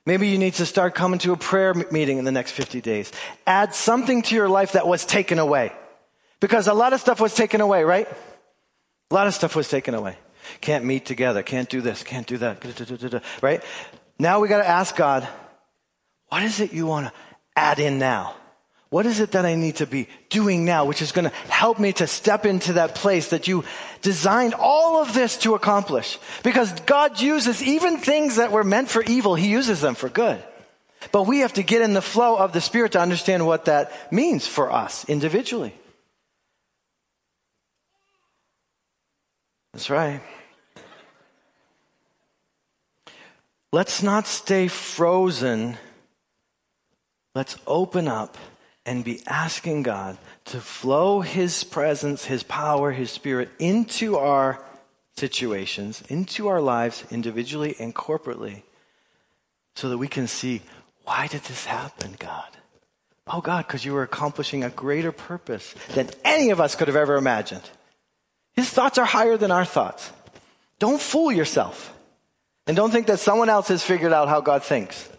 [0.06, 3.12] Maybe you need to start coming to a prayer meeting in the next 50 days.
[3.46, 5.72] Add something to your life that was taken away.
[6.40, 8.08] Because a lot of stuff was taken away, right?
[9.12, 10.18] A lot of stuff was taken away.
[10.60, 11.44] Can't meet together.
[11.44, 12.04] Can't do this.
[12.04, 13.24] Can't do that.
[13.42, 13.64] Right?
[14.20, 15.28] Now we got to ask God,
[16.30, 17.14] what is it you want to
[17.56, 18.36] add in now?
[18.90, 21.80] What is it that I need to be doing now, which is going to help
[21.80, 23.64] me to step into that place that you
[24.02, 26.20] designed all of this to accomplish?
[26.44, 30.44] Because God uses even things that were meant for evil, He uses them for good.
[31.14, 34.12] But we have to get in the flow of the Spirit to understand what that
[34.12, 35.74] means for us individually.
[39.82, 40.22] That's right.
[43.72, 45.76] Let's not stay frozen.
[47.34, 48.38] Let's open up
[48.86, 54.64] and be asking God to flow His presence, His power, His Spirit into our
[55.18, 58.62] situations, into our lives individually and corporately,
[59.74, 60.62] so that we can see
[61.06, 62.56] why did this happen, God?
[63.26, 66.96] Oh, God, because you were accomplishing a greater purpose than any of us could have
[66.96, 67.68] ever imagined.
[68.56, 70.12] His thoughts are higher than our thoughts.
[70.80, 71.94] Don't fool yourself.
[72.68, 75.10] And don't think that someone else has figured out how God thinks.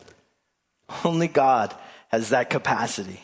[1.04, 1.74] Only God
[2.08, 3.20] has that capacity.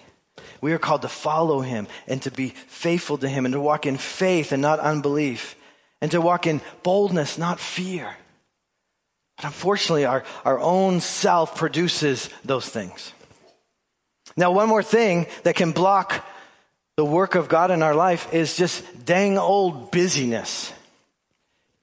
[0.61, 3.87] We are called to follow him and to be faithful to him and to walk
[3.87, 5.55] in faith and not unbelief
[6.01, 8.17] and to walk in boldness, not fear.
[9.37, 13.13] But unfortunately, our, our own self produces those things.
[14.37, 16.25] Now, one more thing that can block
[16.99, 20.73] the work of God in our life is just dang old busyness.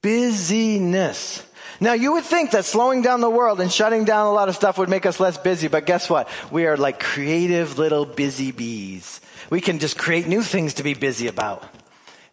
[0.01, 1.41] Busyness.
[1.79, 4.57] Now you would think that slowing down the world and shutting down a lot of
[4.57, 6.27] stuff would make us less busy, but guess what?
[6.51, 9.21] We are like creative little busy bees.
[9.49, 11.63] We can just create new things to be busy about.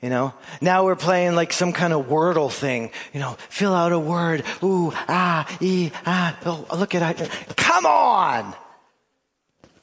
[0.01, 2.91] You know, now we're playing like some kind of wordle thing.
[3.13, 4.43] You know, fill out a word.
[4.61, 6.37] Ooh, ah, e, ah.
[6.45, 7.31] Oh, look at it.
[7.57, 8.57] Come on.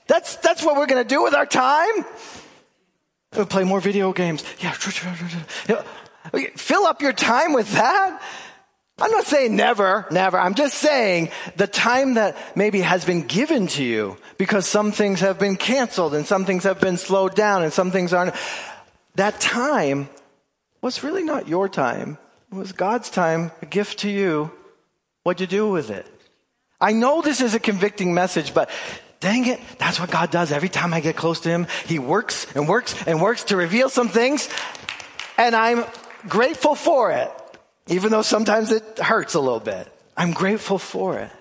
[0.08, 2.04] That's, that's what we're going to do with our time.
[3.32, 4.44] Play more video games.
[4.60, 4.72] Yeah.
[6.56, 8.22] Fill up your time with that.
[9.02, 10.38] I'm not saying never, never.
[10.38, 15.22] I'm just saying the time that maybe has been given to you because some things
[15.22, 18.36] have been canceled and some things have been slowed down and some things aren't.
[19.16, 20.10] That time
[20.82, 22.18] was really not your time.
[22.52, 24.52] It was God's time, a gift to you.
[25.24, 26.08] What'd you do with it?
[26.82, 28.70] I know this is a convicting message, but
[29.20, 31.68] Dang it, that's what God does every time I get close to Him.
[31.86, 34.48] He works and works and works to reveal some things,
[35.38, 35.84] and I'm
[36.28, 37.32] grateful for it,
[37.88, 39.92] even though sometimes it hurts a little bit.
[40.16, 41.32] I'm grateful for it.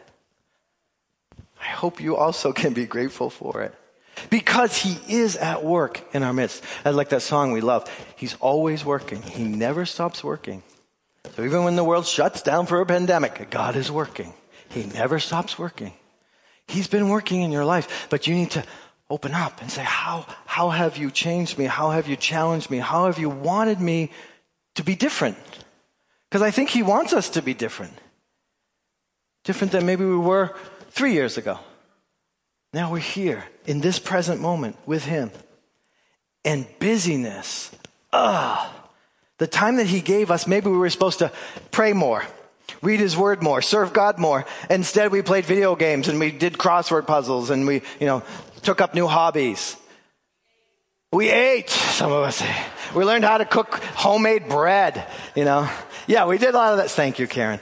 [1.60, 3.74] I hope you also can be grateful for it.
[4.30, 6.64] Because he is at work in our midst.
[6.84, 7.88] I like that song we love.
[8.16, 9.22] He's always working.
[9.22, 10.62] He never stops working.
[11.36, 14.34] So even when the world shuts down for a pandemic, God is working.
[14.70, 15.92] He never stops working.
[16.68, 18.64] He's been working in your life, but you need to
[19.10, 21.64] open up and say, how, how have you changed me?
[21.64, 22.78] How have you challenged me?
[22.78, 24.10] How have you wanted me
[24.74, 25.38] to be different?
[26.28, 27.94] Because I think He wants us to be different.
[29.44, 30.54] Different than maybe we were
[30.90, 31.58] three years ago.
[32.74, 35.30] Now we're here in this present moment with Him.
[36.44, 37.70] And busyness,
[38.12, 38.72] ah,
[39.38, 41.32] the time that He gave us, maybe we were supposed to
[41.70, 42.24] pray more,
[42.82, 44.46] read His Word more, serve God more.
[44.70, 48.22] Instead, we played video games and we did crossword puzzles and we, you know,
[48.62, 49.76] took up new hobbies.
[51.12, 52.42] We ate, some of us.
[52.94, 55.68] We learned how to cook homemade bread, you know.
[56.06, 56.90] Yeah, we did a lot of that.
[56.90, 57.60] Thank you, Karen.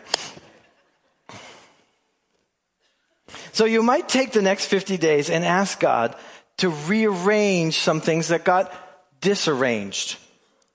[3.53, 6.15] So you might take the next 50 days and ask God
[6.59, 8.73] to rearrange some things that got
[9.21, 10.19] disarranged,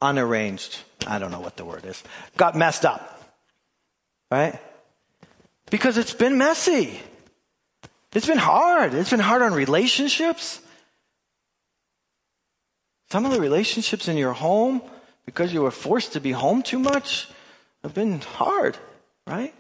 [0.02, 0.80] unarranged.
[1.06, 2.02] I don't know what the word is.
[2.38, 3.21] Got messed up.
[4.32, 4.58] Right?
[5.70, 7.00] Because it's been messy.
[8.14, 8.94] It's been hard.
[8.94, 10.62] It's been hard on relationships.
[13.10, 14.82] Some of the relationships in your home,
[15.26, 17.28] because you were forced to be home too much,
[17.84, 18.78] have been hard,
[19.28, 19.54] right?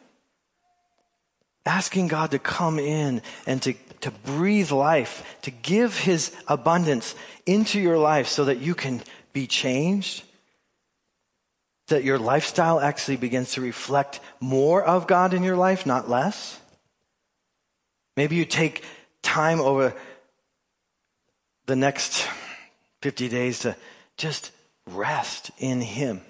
[1.66, 7.14] Asking God to come in and to, to breathe life, to give His abundance
[7.46, 9.02] into your life so that you can
[9.34, 10.24] be changed,
[11.92, 16.60] that your lifestyle actually begins to reflect more of God in your life, not less.
[18.18, 18.84] Maybe you take
[19.22, 19.94] time over
[21.68, 22.28] the next
[23.02, 23.76] 50 days to
[24.18, 24.52] just
[24.88, 26.22] rest in Him.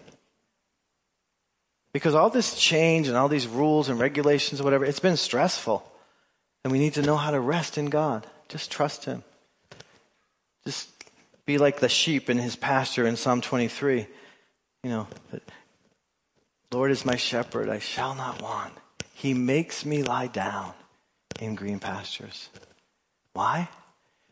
[1.93, 5.83] Because all this change and all these rules and regulations or whatever, it's been stressful.
[6.63, 8.27] And we need to know how to rest in God.
[8.49, 9.23] Just trust Him.
[10.63, 10.89] Just
[11.45, 14.07] be like the sheep in His pasture in Psalm 23.
[14.83, 15.07] You know,
[16.71, 18.73] Lord is my shepherd, I shall not want.
[19.13, 20.73] He makes me lie down
[21.39, 22.49] in green pastures.
[23.33, 23.69] Why?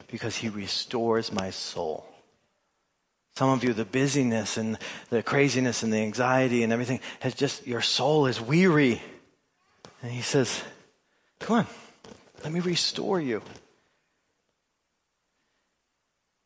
[0.08, 2.10] Because He restores my soul.
[3.36, 4.78] Some of you, the busyness and
[5.10, 9.02] the craziness and the anxiety and everything has just, your soul is weary.
[10.02, 10.62] And he says,
[11.39, 11.68] Come on,
[12.43, 13.41] let me restore you.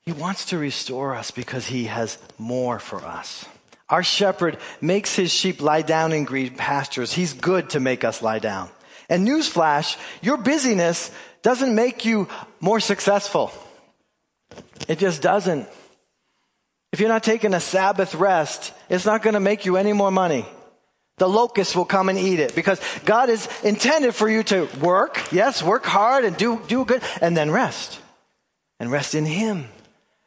[0.06, 3.45] He wants to restore us because he has more for us.
[3.94, 7.14] Our shepherd makes his sheep lie down in green pastures.
[7.14, 8.72] He's good to make us lie down.
[9.08, 11.12] And newsflash, your busyness
[11.44, 12.28] doesn't make you
[12.60, 13.54] more successful.
[14.88, 15.70] It just doesn't.
[16.91, 20.10] If you're not taking a Sabbath rest, it's not going to make you any more
[20.10, 20.48] money.
[21.18, 25.32] The locusts will come and eat it because God is intended for you to work,
[25.32, 28.00] yes, work hard and do, do good, and then rest.
[28.80, 29.70] And rest in Him.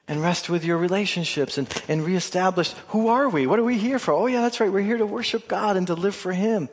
[0.08, 3.46] And rest with your relationships and, and reestablish who are we?
[3.46, 4.12] What are we here for?
[4.14, 4.70] Oh, yeah, that's right.
[4.70, 6.68] We're here to worship God and to live for Him.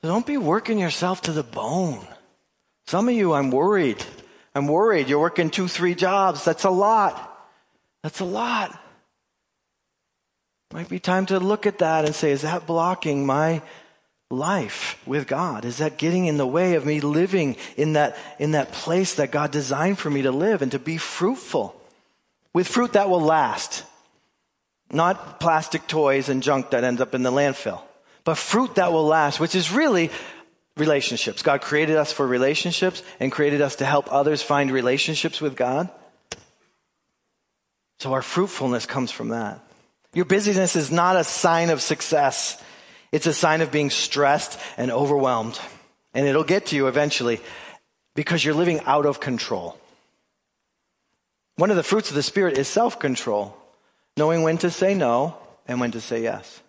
[0.00, 2.06] So don't be working yourself to the bone.
[2.86, 4.02] Some of you, I'm worried.
[4.54, 5.08] I'm worried.
[5.08, 6.44] You're working two, three jobs.
[6.44, 7.28] That's a lot.
[8.02, 8.78] That's a lot.
[10.72, 13.60] Might be time to look at that and say, is that blocking my
[14.30, 15.66] life with God?
[15.66, 19.30] Is that getting in the way of me living in that, in that place that
[19.30, 21.78] God designed for me to live and to be fruitful?
[22.54, 23.84] With fruit that will last.
[24.90, 27.80] Not plastic toys and junk that ends up in the landfill,
[28.24, 30.10] but fruit that will last, which is really
[30.76, 31.42] relationships.
[31.42, 35.88] God created us for relationships and created us to help others find relationships with God.
[38.00, 39.60] So our fruitfulness comes from that.
[40.12, 42.62] Your busyness is not a sign of success.
[43.12, 45.58] It's a sign of being stressed and overwhelmed.
[46.12, 47.40] And it'll get to you eventually
[48.14, 49.78] because you're living out of control.
[51.62, 53.56] One of the fruits of the Spirit is self control,
[54.16, 55.36] knowing when to say no
[55.68, 56.60] and when to say yes.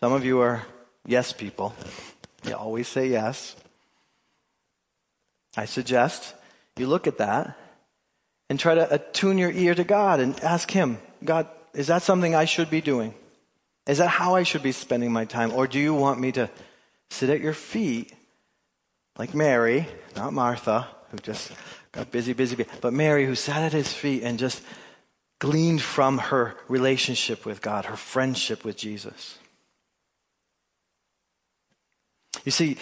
[0.00, 0.62] Some of you are
[1.04, 1.74] yes people.
[2.46, 3.56] You always say yes.
[5.54, 6.34] I suggest
[6.78, 7.58] you look at that
[8.48, 12.34] and try to attune your ear to God and ask Him, God, is that something
[12.34, 13.12] I should be doing?
[13.86, 15.52] Is that how I should be spending my time?
[15.52, 16.48] Or do you want me to
[17.10, 18.14] sit at your feet
[19.18, 21.52] like Mary, not Martha, who just
[21.92, 24.62] got busy, busy, busy, but Mary who sat at his feet and just
[25.38, 29.38] gleaned from her relationship with God, her friendship with Jesus?
[32.44, 32.76] You see,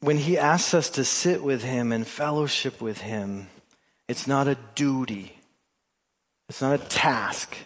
[0.00, 3.48] when he asks us to sit with him and fellowship with him,
[4.08, 5.36] it's not a duty.
[6.48, 7.56] It's not a task.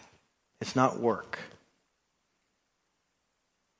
[0.61, 1.39] It's not work.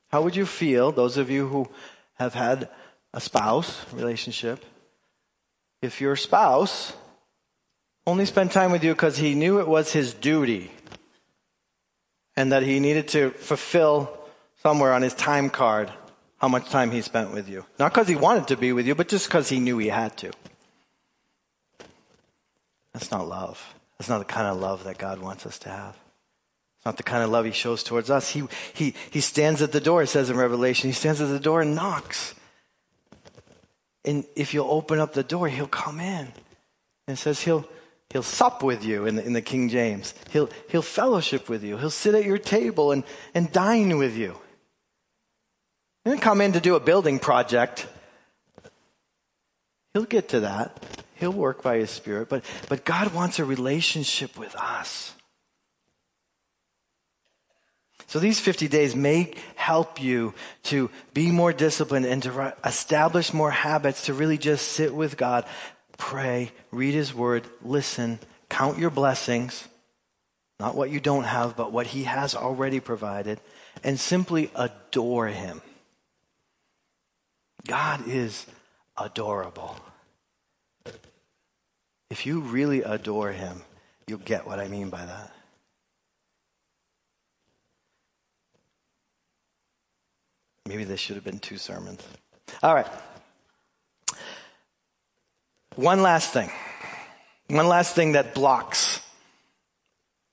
[0.10, 1.68] How would you feel, those of you who
[2.16, 2.70] have had
[3.14, 4.64] a spouse relationship,
[5.86, 6.94] if your spouse
[8.06, 10.72] only spent time with you because he knew it was his duty
[12.36, 14.18] and that he needed to fulfill
[14.62, 15.92] somewhere on his time card
[16.38, 17.66] how much time he spent with you?
[17.80, 20.16] Not because he wanted to be with you, but just because he knew he had
[20.18, 20.32] to.
[22.94, 23.74] That's not love.
[23.98, 25.98] That's not the kind of love that God wants us to have.
[26.78, 28.30] It's not the kind of love he shows towards us.
[28.30, 30.90] He, he, he stands at the door, it says in Revelation.
[30.90, 32.36] He stands at the door and knocks.
[34.06, 36.32] And if you'll open up the door, he'll come in.
[37.08, 37.68] And says he'll,
[38.12, 40.14] he'll sup with you in the, in the King James.
[40.30, 41.78] He'll, he'll fellowship with you.
[41.78, 43.04] He'll sit at your table and,
[43.34, 44.38] and dine with you.
[46.04, 47.88] He didn't come in to do a building project.
[49.94, 50.86] He'll get to that.
[51.16, 52.30] He'll work by his spirit.
[52.30, 55.15] But, but God wants a relationship with us.
[58.16, 60.34] So these 50 days may help you
[60.72, 65.44] to be more disciplined and to establish more habits to really just sit with God,
[65.98, 69.68] pray, read His Word, listen, count your blessings,
[70.62, 73.42] not what you don't have, but what He has already provided,
[73.84, 75.62] and simply adore Him.
[77.68, 78.46] God is
[78.96, 79.76] adorable.
[82.10, 83.62] If you really adore Him,
[84.08, 85.35] you'll get what I mean by that.
[90.68, 92.02] Maybe this should have been two sermons.
[92.64, 92.88] All right.
[95.76, 96.50] One last thing.
[97.48, 99.02] One last thing that blocks.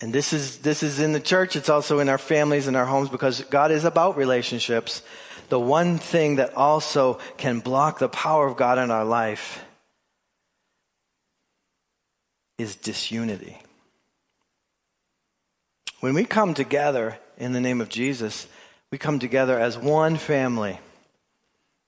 [0.00, 1.54] And this is, this is in the church.
[1.54, 5.02] It's also in our families and our homes because God is about relationships.
[5.48, 9.62] The one thing that also can block the power of God in our life
[12.58, 13.58] is disunity.
[16.00, 18.46] When we come together in the name of Jesus,
[18.92, 20.78] we come together as one family.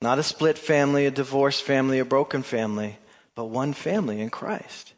[0.01, 2.97] Not a split family, a divorced family, a broken family,
[3.35, 4.95] but one family in Christ.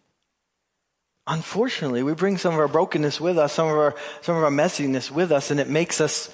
[1.27, 4.51] Unfortunately, we bring some of our brokenness with us, some of our, some of our
[4.51, 6.33] messiness with us, and it makes us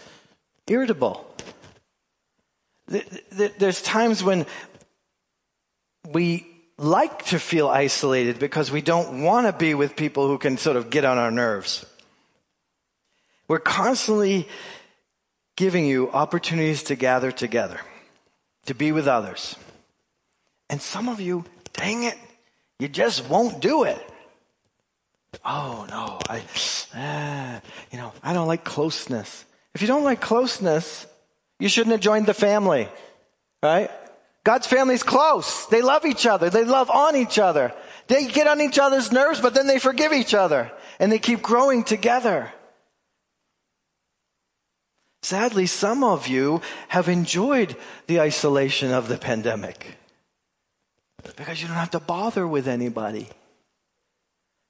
[0.67, 1.27] irritable.
[2.87, 4.45] There's times when
[6.11, 6.47] we
[6.77, 10.77] like to feel isolated because we don't want to be with people who can sort
[10.77, 11.87] of get on our nerves.
[13.49, 14.47] We're constantly
[15.57, 17.81] giving you opportunities to gather together,
[18.67, 19.57] to be with others.
[20.71, 22.17] And some of you, dang it,
[22.79, 24.01] you just won't do it.
[25.45, 26.43] Oh no, I,
[26.95, 29.45] ah, you know, I don't like closeness.
[29.75, 31.07] If you don't like closeness,
[31.59, 32.89] you shouldn't have joined the family,
[33.63, 33.91] right?
[34.45, 35.67] God's family's close.
[35.67, 36.51] They love each other.
[36.51, 37.73] They love on each other.
[38.09, 41.43] They get on each other's nerves, but then they forgive each other and they keep
[41.43, 42.53] growing together.
[45.23, 47.77] Sadly, some of you have enjoyed
[48.09, 49.97] the isolation of the pandemic
[51.37, 53.29] because you don't have to bother with anybody.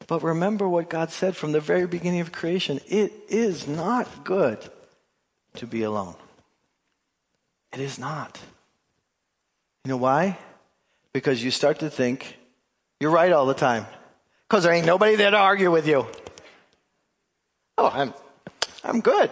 [0.07, 4.59] But remember what God said from the very beginning of creation it is not good
[5.55, 6.17] to be alone.
[7.73, 8.39] It is not.
[9.85, 10.39] You know why?
[11.15, 12.37] Because you start to think
[13.01, 13.87] you're right all the time.
[14.49, 16.07] Because there ain't nobody there to argue with you.
[17.79, 18.13] Oh, I'm,
[18.85, 19.31] I'm good.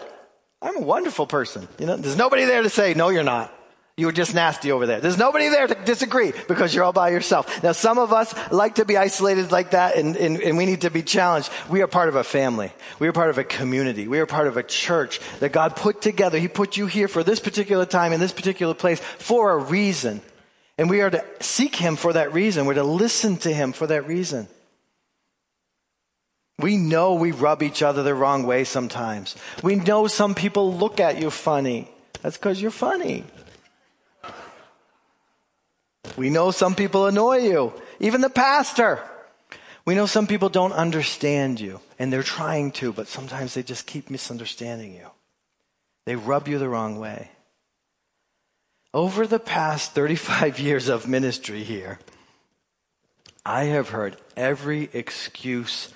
[0.62, 1.66] I'm a wonderful person.
[1.78, 3.54] You know, there's nobody there to say, no, you're not.
[3.96, 5.00] You were just nasty over there.
[5.00, 7.62] There's nobody there to disagree because you're all by yourself.
[7.62, 10.82] Now, some of us like to be isolated like that and, and, and, we need
[10.82, 11.50] to be challenged.
[11.68, 12.72] We are part of a family.
[12.98, 14.08] We are part of a community.
[14.08, 16.38] We are part of a church that God put together.
[16.38, 20.22] He put you here for this particular time in this particular place for a reason.
[20.78, 22.64] And we are to seek Him for that reason.
[22.64, 24.48] We're to listen to Him for that reason.
[26.60, 29.36] We know we rub each other the wrong way sometimes.
[29.62, 31.88] We know some people look at you funny.
[32.22, 33.24] That's because you're funny.
[36.16, 39.02] We know some people annoy you, even the pastor.
[39.84, 43.86] We know some people don't understand you, and they're trying to, but sometimes they just
[43.86, 45.06] keep misunderstanding you.
[46.04, 47.30] They rub you the wrong way.
[48.92, 51.98] Over the past 35 years of ministry here,
[53.44, 55.94] I have heard every excuse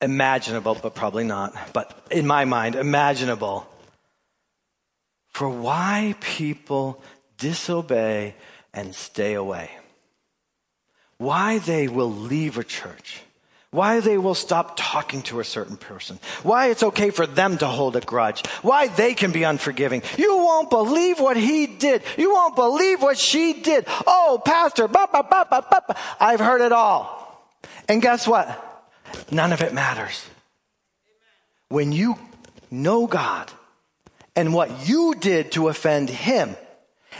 [0.00, 3.66] imaginable, but probably not, but in my mind, imaginable
[5.28, 7.02] for why people
[7.36, 8.34] disobey
[8.72, 9.70] and stay away.
[11.18, 13.20] Why they will leave a church.
[13.70, 16.18] Why they will stop talking to a certain person.
[16.42, 18.46] Why it's okay for them to hold a grudge.
[18.62, 20.02] Why they can be unforgiving.
[20.16, 22.02] You won't believe what he did.
[22.16, 23.84] You won't believe what she did.
[24.06, 24.88] Oh, pastor,
[26.18, 27.60] I've heard it all.
[27.88, 28.65] And guess what?
[29.30, 30.24] None of it matters.
[31.68, 32.18] When you
[32.70, 33.50] know God
[34.34, 36.56] and what you did to offend Him,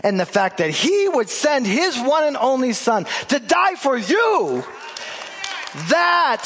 [0.02, 3.96] and the fact that He would send His one and only Son to die for
[3.96, 4.64] you,
[5.88, 6.44] that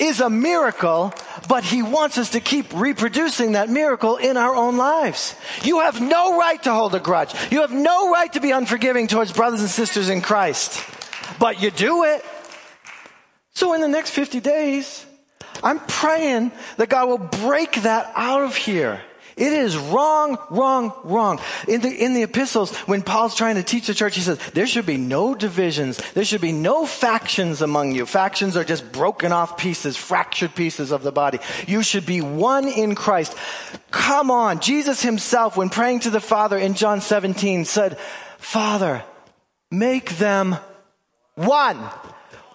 [0.00, 1.12] is a miracle,
[1.48, 5.34] but He wants us to keep reproducing that miracle in our own lives.
[5.62, 7.34] You have no right to hold a grudge.
[7.50, 10.82] You have no right to be unforgiving towards brothers and sisters in Christ,
[11.38, 12.24] but you do it.
[13.58, 15.04] So in the next 50 days,
[15.64, 19.00] I'm praying that God will break that out of here.
[19.36, 21.40] It is wrong, wrong, wrong.
[21.66, 24.68] In the, in the epistles, when Paul's trying to teach the church, he says, there
[24.68, 25.96] should be no divisions.
[26.12, 28.06] There should be no factions among you.
[28.06, 31.40] Factions are just broken off pieces, fractured pieces of the body.
[31.66, 33.36] You should be one in Christ.
[33.90, 34.60] Come on.
[34.60, 37.98] Jesus himself, when praying to the Father in John 17, said,
[38.38, 39.02] Father,
[39.68, 40.58] make them
[41.34, 41.78] one.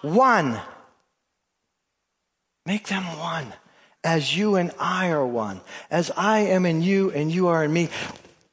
[0.00, 0.62] One.
[2.66, 3.52] Make them one
[4.04, 7.72] as you and I are one, as I am in you and you are in
[7.72, 7.88] me,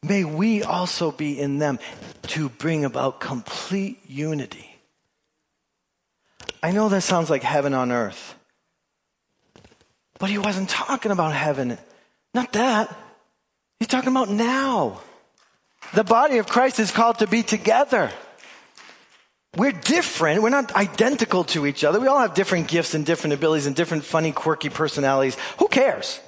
[0.01, 1.77] may we also be in them
[2.23, 4.67] to bring about complete unity.
[6.63, 8.35] I know that sounds like heaven on earth,
[10.19, 11.77] but he wasn't talking about heaven.
[12.33, 12.95] Not that.
[13.79, 15.01] He's talking about now.
[15.93, 18.11] The body of Christ is called to be together.
[19.57, 20.41] We're different.
[20.41, 21.99] We're not identical to each other.
[21.99, 25.35] We all have different gifts and different abilities and different funny, quirky personalities.
[25.59, 26.21] Who cares?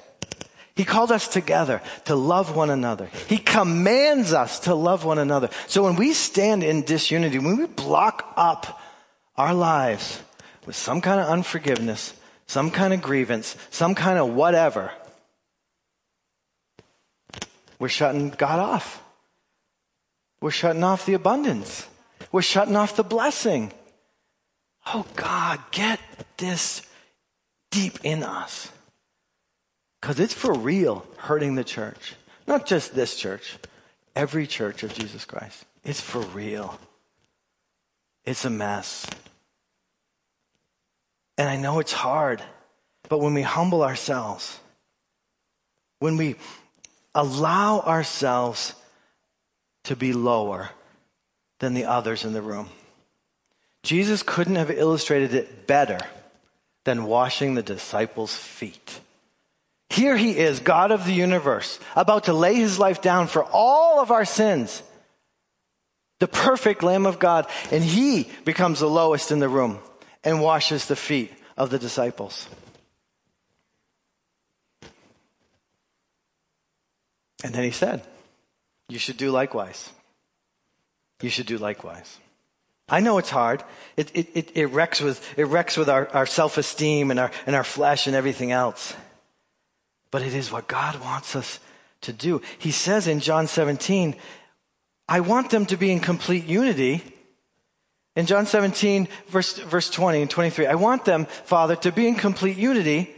[0.76, 3.06] He called us together to love one another.
[3.28, 5.48] He commands us to love one another.
[5.68, 8.80] So when we stand in disunity, when we block up
[9.36, 10.20] our lives
[10.66, 12.12] with some kind of unforgiveness,
[12.46, 14.90] some kind of grievance, some kind of whatever,
[17.78, 19.02] we're shutting God off.
[20.40, 21.86] We're shutting off the abundance.
[22.34, 23.72] We're shutting off the blessing.
[24.86, 26.00] Oh God, get
[26.36, 26.82] this
[27.70, 28.72] deep in us.
[30.00, 32.16] Because it's for real hurting the church.
[32.48, 33.56] Not just this church,
[34.16, 35.64] every church of Jesus Christ.
[35.84, 36.80] It's for real.
[38.24, 39.06] It's a mess.
[41.38, 42.42] And I know it's hard,
[43.08, 44.58] but when we humble ourselves,
[46.00, 46.34] when we
[47.14, 48.74] allow ourselves
[49.84, 50.70] to be lower,
[51.64, 52.68] than the others in the room.
[53.82, 55.98] Jesus couldn't have illustrated it better
[56.84, 59.00] than washing the disciples' feet.
[59.88, 63.98] Here he is, God of the universe, about to lay his life down for all
[63.98, 64.82] of our sins.
[66.20, 67.46] The perfect Lamb of God.
[67.72, 69.78] And he becomes the lowest in the room
[70.22, 72.46] and washes the feet of the disciples.
[77.42, 78.02] And then he said,
[78.90, 79.90] You should do likewise
[81.24, 82.18] you should do likewise.
[82.86, 83.64] I know it's hard.
[83.96, 87.30] It, it, it, it wrecks with, it wrecks with our, our self esteem and our,
[87.46, 88.94] and our flesh and everything else.
[90.10, 91.60] But it is what God wants us
[92.02, 92.42] to do.
[92.58, 94.14] He says in John 17,
[95.08, 97.02] I want them to be in complete unity.
[98.16, 102.14] In John 17, verse, verse 20 and 23, I want them, Father, to be in
[102.14, 103.14] complete unity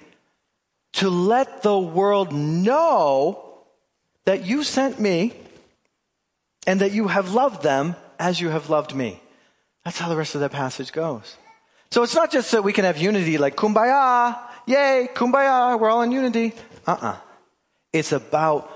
[0.95, 3.65] to let the world know
[4.25, 5.35] that you sent me
[6.67, 9.21] and that you have loved them as you have loved me.
[9.85, 11.37] That's how the rest of that passage goes.
[11.91, 14.37] So it's not just that we can have unity like kumbaya,
[14.67, 16.53] yay, kumbaya, we're all in unity.
[16.87, 17.17] Uh-uh.
[17.93, 18.71] It's about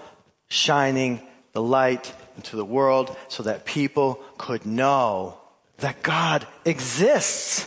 [0.48, 1.20] shining
[1.52, 5.38] the light into the world so that people could know
[5.78, 7.66] that God exists.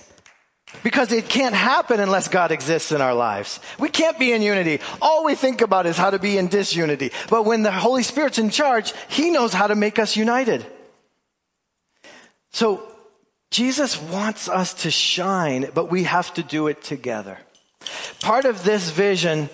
[0.82, 3.60] Because it can't happen unless God exists in our lives.
[3.80, 4.80] We can't be in unity.
[5.02, 7.12] All we think about is how to be in disunity.
[7.30, 10.66] But when the Holy Spirit's in charge, He knows how to make us united.
[12.52, 12.84] So,
[13.52, 17.38] Jesus wants us to shine, but we have to do it together.
[18.20, 19.50] Part of this vision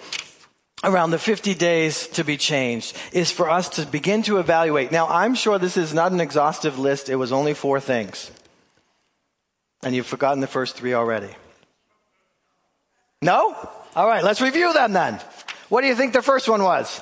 [0.83, 4.91] around the 50 days to be changed is for us to begin to evaluate.
[4.91, 7.09] Now, I'm sure this is not an exhaustive list.
[7.09, 8.31] It was only four things.
[9.83, 11.29] And you've forgotten the first three already.
[13.21, 13.55] No?
[13.95, 15.19] All right, let's review them then.
[15.69, 17.01] What do you think the first one was?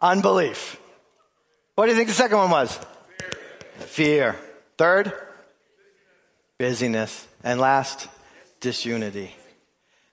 [0.00, 0.78] Unbelief.
[1.74, 2.78] What do you think the second one was?
[3.18, 3.30] Fear.
[3.86, 4.36] Fear.
[4.76, 5.12] Third?
[6.58, 7.26] Busyness.
[7.42, 8.08] And last?
[8.60, 9.34] Disunity.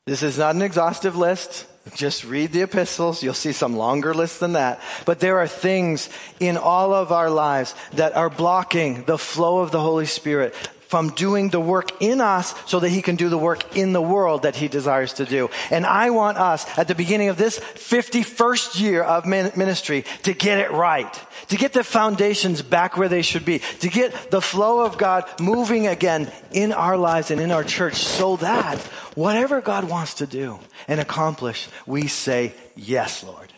[0.06, 1.68] This is not an exhaustive list.
[1.96, 3.24] Just read the epistles.
[3.24, 4.80] You'll see some longer lists than that.
[5.06, 6.10] But there are things
[6.40, 10.56] in all of our lives that are blocking the flow of the Holy Spirit
[10.92, 14.02] from doing the work in us so that he can do the work in the
[14.02, 15.50] world that he desires to do.
[15.72, 20.60] And I want us at the beginning of this 51st year of ministry to get
[20.60, 21.08] it right,
[21.48, 25.24] to get the foundations back where they should be, to get the flow of God
[25.40, 28.78] moving again in our lives and in our church so that
[29.16, 33.54] whatever God wants to do and accomplish, we say, yes, Lord.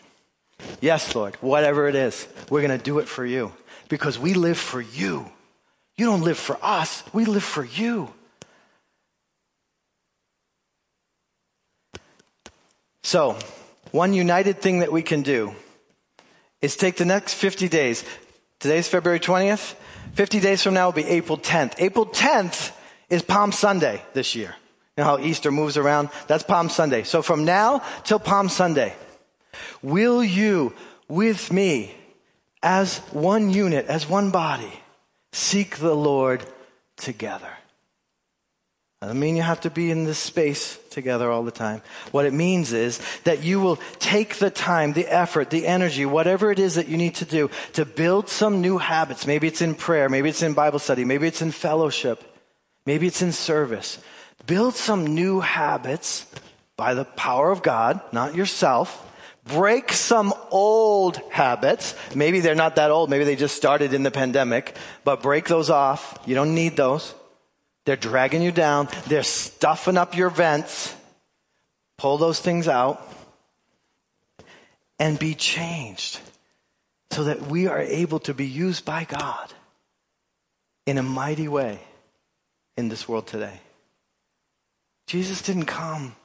[0.80, 1.34] Yes, Lord.
[1.40, 3.52] Whatever it is, we're going to do it for you
[3.88, 5.32] because we live for you.
[5.96, 8.12] You don't live for us, we live for you.
[13.02, 13.36] So,
[13.92, 15.54] one united thing that we can do
[16.60, 18.04] is take the next 50 days.
[18.58, 19.74] Today's February 20th.
[20.14, 21.74] 50 days from now will be April 10th.
[21.78, 22.72] April 10th
[23.10, 24.54] is Palm Sunday this year.
[24.96, 26.08] You know how Easter moves around?
[26.28, 27.02] That's Palm Sunday.
[27.02, 28.94] So from now till Palm Sunday,
[29.82, 30.72] will you
[31.06, 31.94] with me
[32.62, 34.72] as one unit, as one body,
[35.34, 36.44] seek the Lord
[36.96, 37.50] together?
[39.04, 41.82] I don't mean you have to be in this space together all the time.
[42.10, 46.50] What it means is that you will take the time, the effort, the energy, whatever
[46.50, 49.26] it is that you need to do to build some new habits.
[49.26, 52.24] Maybe it's in prayer, maybe it's in Bible study, maybe it's in fellowship,
[52.86, 53.98] maybe it's in service.
[54.46, 56.24] Build some new habits
[56.78, 59.10] by the power of God, not yourself.
[59.44, 61.94] Break some old habits.
[62.14, 63.10] Maybe they're not that old.
[63.10, 66.18] Maybe they just started in the pandemic, but break those off.
[66.24, 67.14] You don't need those.
[67.84, 68.88] They're dragging you down.
[69.06, 70.94] They're stuffing up your vents.
[71.98, 73.06] Pull those things out
[74.98, 76.20] and be changed
[77.10, 79.52] so that we are able to be used by God
[80.86, 81.80] in a mighty way
[82.76, 83.60] in this world today.
[85.06, 86.16] Jesus didn't come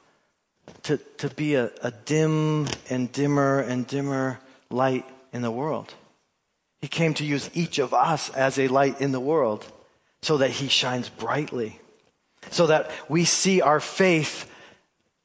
[0.84, 4.40] to, to be a, a dim and dimmer and dimmer
[4.70, 5.94] light in the world.
[6.80, 9.66] He came to use each of us as a light in the world
[10.22, 11.80] so that he shines brightly,
[12.50, 14.50] so that we see our faith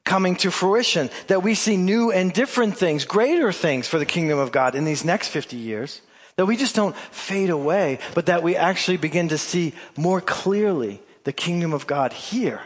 [0.04, 4.38] coming to fruition, that we see new and different things, greater things for the kingdom
[4.38, 6.00] of God in these next 50 years,
[6.36, 11.02] that we just don't fade away, but that we actually begin to see more clearly
[11.24, 12.60] the kingdom of God here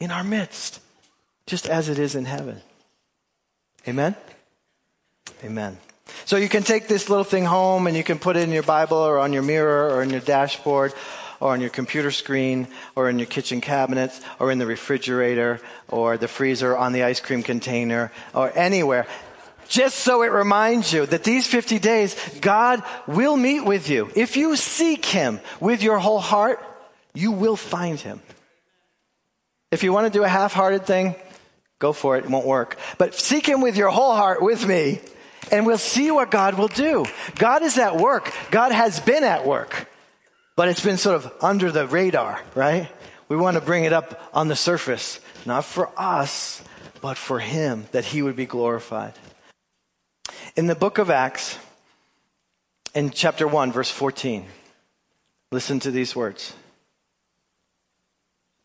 [0.00, 0.80] in our midst,
[1.46, 2.60] just as it is in heaven.
[3.86, 4.14] Amen?
[5.44, 5.78] Amen.
[6.24, 8.62] So you can take this little thing home and you can put it in your
[8.62, 10.94] Bible or on your mirror or in your dashboard
[11.40, 16.16] or on your computer screen or in your kitchen cabinets or in the refrigerator or
[16.16, 19.06] the freezer on the ice cream container or anywhere.
[19.68, 24.10] Just so it reminds you that these 50 days, God will meet with you.
[24.14, 26.64] If you seek Him with your whole heart,
[27.14, 28.20] you will find Him.
[29.70, 31.16] If you want to do a half-hearted thing,
[31.78, 32.24] go for it.
[32.24, 32.78] It won't work.
[32.98, 35.00] But seek Him with your whole heart with me
[35.52, 37.04] and we'll see what God will do.
[37.36, 38.32] God is at work.
[38.50, 39.88] God has been at work
[40.56, 42.88] but it's been sort of under the radar, right?
[43.28, 46.62] We want to bring it up on the surface, not for us,
[47.00, 49.14] but for Him, that He would be glorified.
[50.56, 51.58] In the book of Acts,
[52.94, 54.46] in chapter 1, verse 14,
[55.50, 56.54] listen to these words.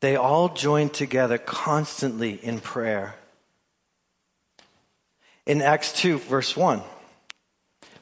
[0.02, 3.16] They all joined together constantly in prayer.
[5.46, 6.82] In Acts 2, verse 1,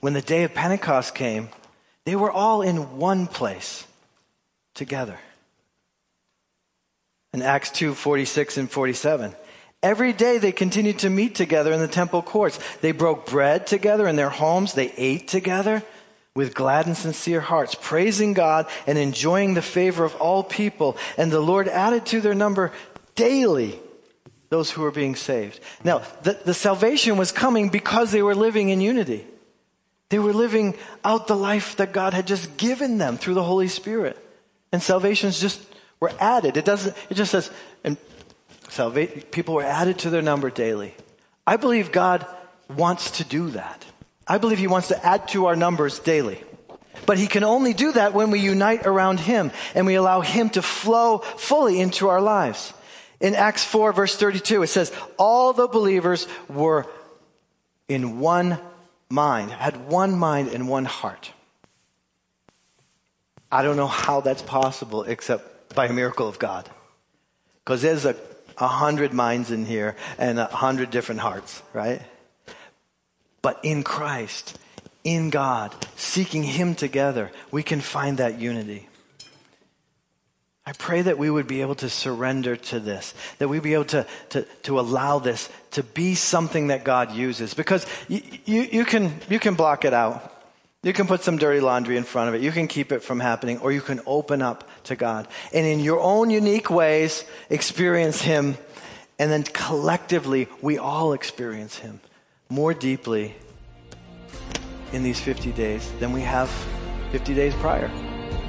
[0.02, 1.50] when the day of Pentecost came,
[2.06, 3.86] they were all in one place
[4.76, 5.18] together.
[7.34, 9.36] In Acts 2 46 and 47.
[9.84, 12.60] Every day they continued to meet together in the temple courts.
[12.82, 14.74] They broke bread together in their homes.
[14.74, 15.84] They ate together
[16.38, 20.96] with glad and sincere hearts, praising God and enjoying the favor of all people.
[21.18, 22.72] And the Lord added to their number
[23.16, 23.80] daily
[24.50, 25.60] those who were being saved.
[25.84, 29.26] Now, the, the salvation was coming because they were living in unity.
[30.10, 33.68] They were living out the life that God had just given them through the Holy
[33.68, 34.16] Spirit.
[34.72, 35.60] And salvations just
[36.00, 36.56] were added.
[36.56, 37.50] It doesn't, it just says,
[37.84, 37.98] and
[38.70, 40.94] salvation, people were added to their number daily.
[41.48, 42.28] I believe God
[42.70, 43.84] wants to do that.
[44.28, 46.42] I believe He wants to add to our numbers daily.
[47.06, 50.50] But He can only do that when we unite around Him and we allow Him
[50.52, 52.74] to flow fully into our lives.
[53.20, 56.86] In Acts 4 verse 32, it says, all the believers were
[57.88, 58.60] in one
[59.10, 61.32] mind, had one mind and one heart.
[63.52, 66.70] I don't know how that's possible except by a miracle of God.
[67.64, 68.16] Because there's a,
[68.58, 72.02] a hundred minds in here and a hundred different hearts, right?
[73.48, 74.60] But in Christ,
[75.06, 78.89] in God, seeking Him together, we can find that unity.
[80.66, 83.86] I pray that we would be able to surrender to this, that we'd be able
[83.86, 87.54] to, to, to allow this to be something that God uses.
[87.54, 90.43] Because you, you, you, can, you can block it out.
[90.84, 92.41] You can put some dirty laundry in front of it.
[92.41, 95.26] You can keep it from happening, or you can open up to God.
[95.54, 98.58] And in your own unique ways, experience Him.
[99.18, 102.02] And then collectively, we all experience Him
[102.50, 103.36] more deeply
[104.93, 106.50] in these 50 days than we have
[107.12, 107.89] 50 days prior,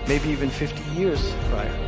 [0.06, 1.87] maybe even 50 years prior.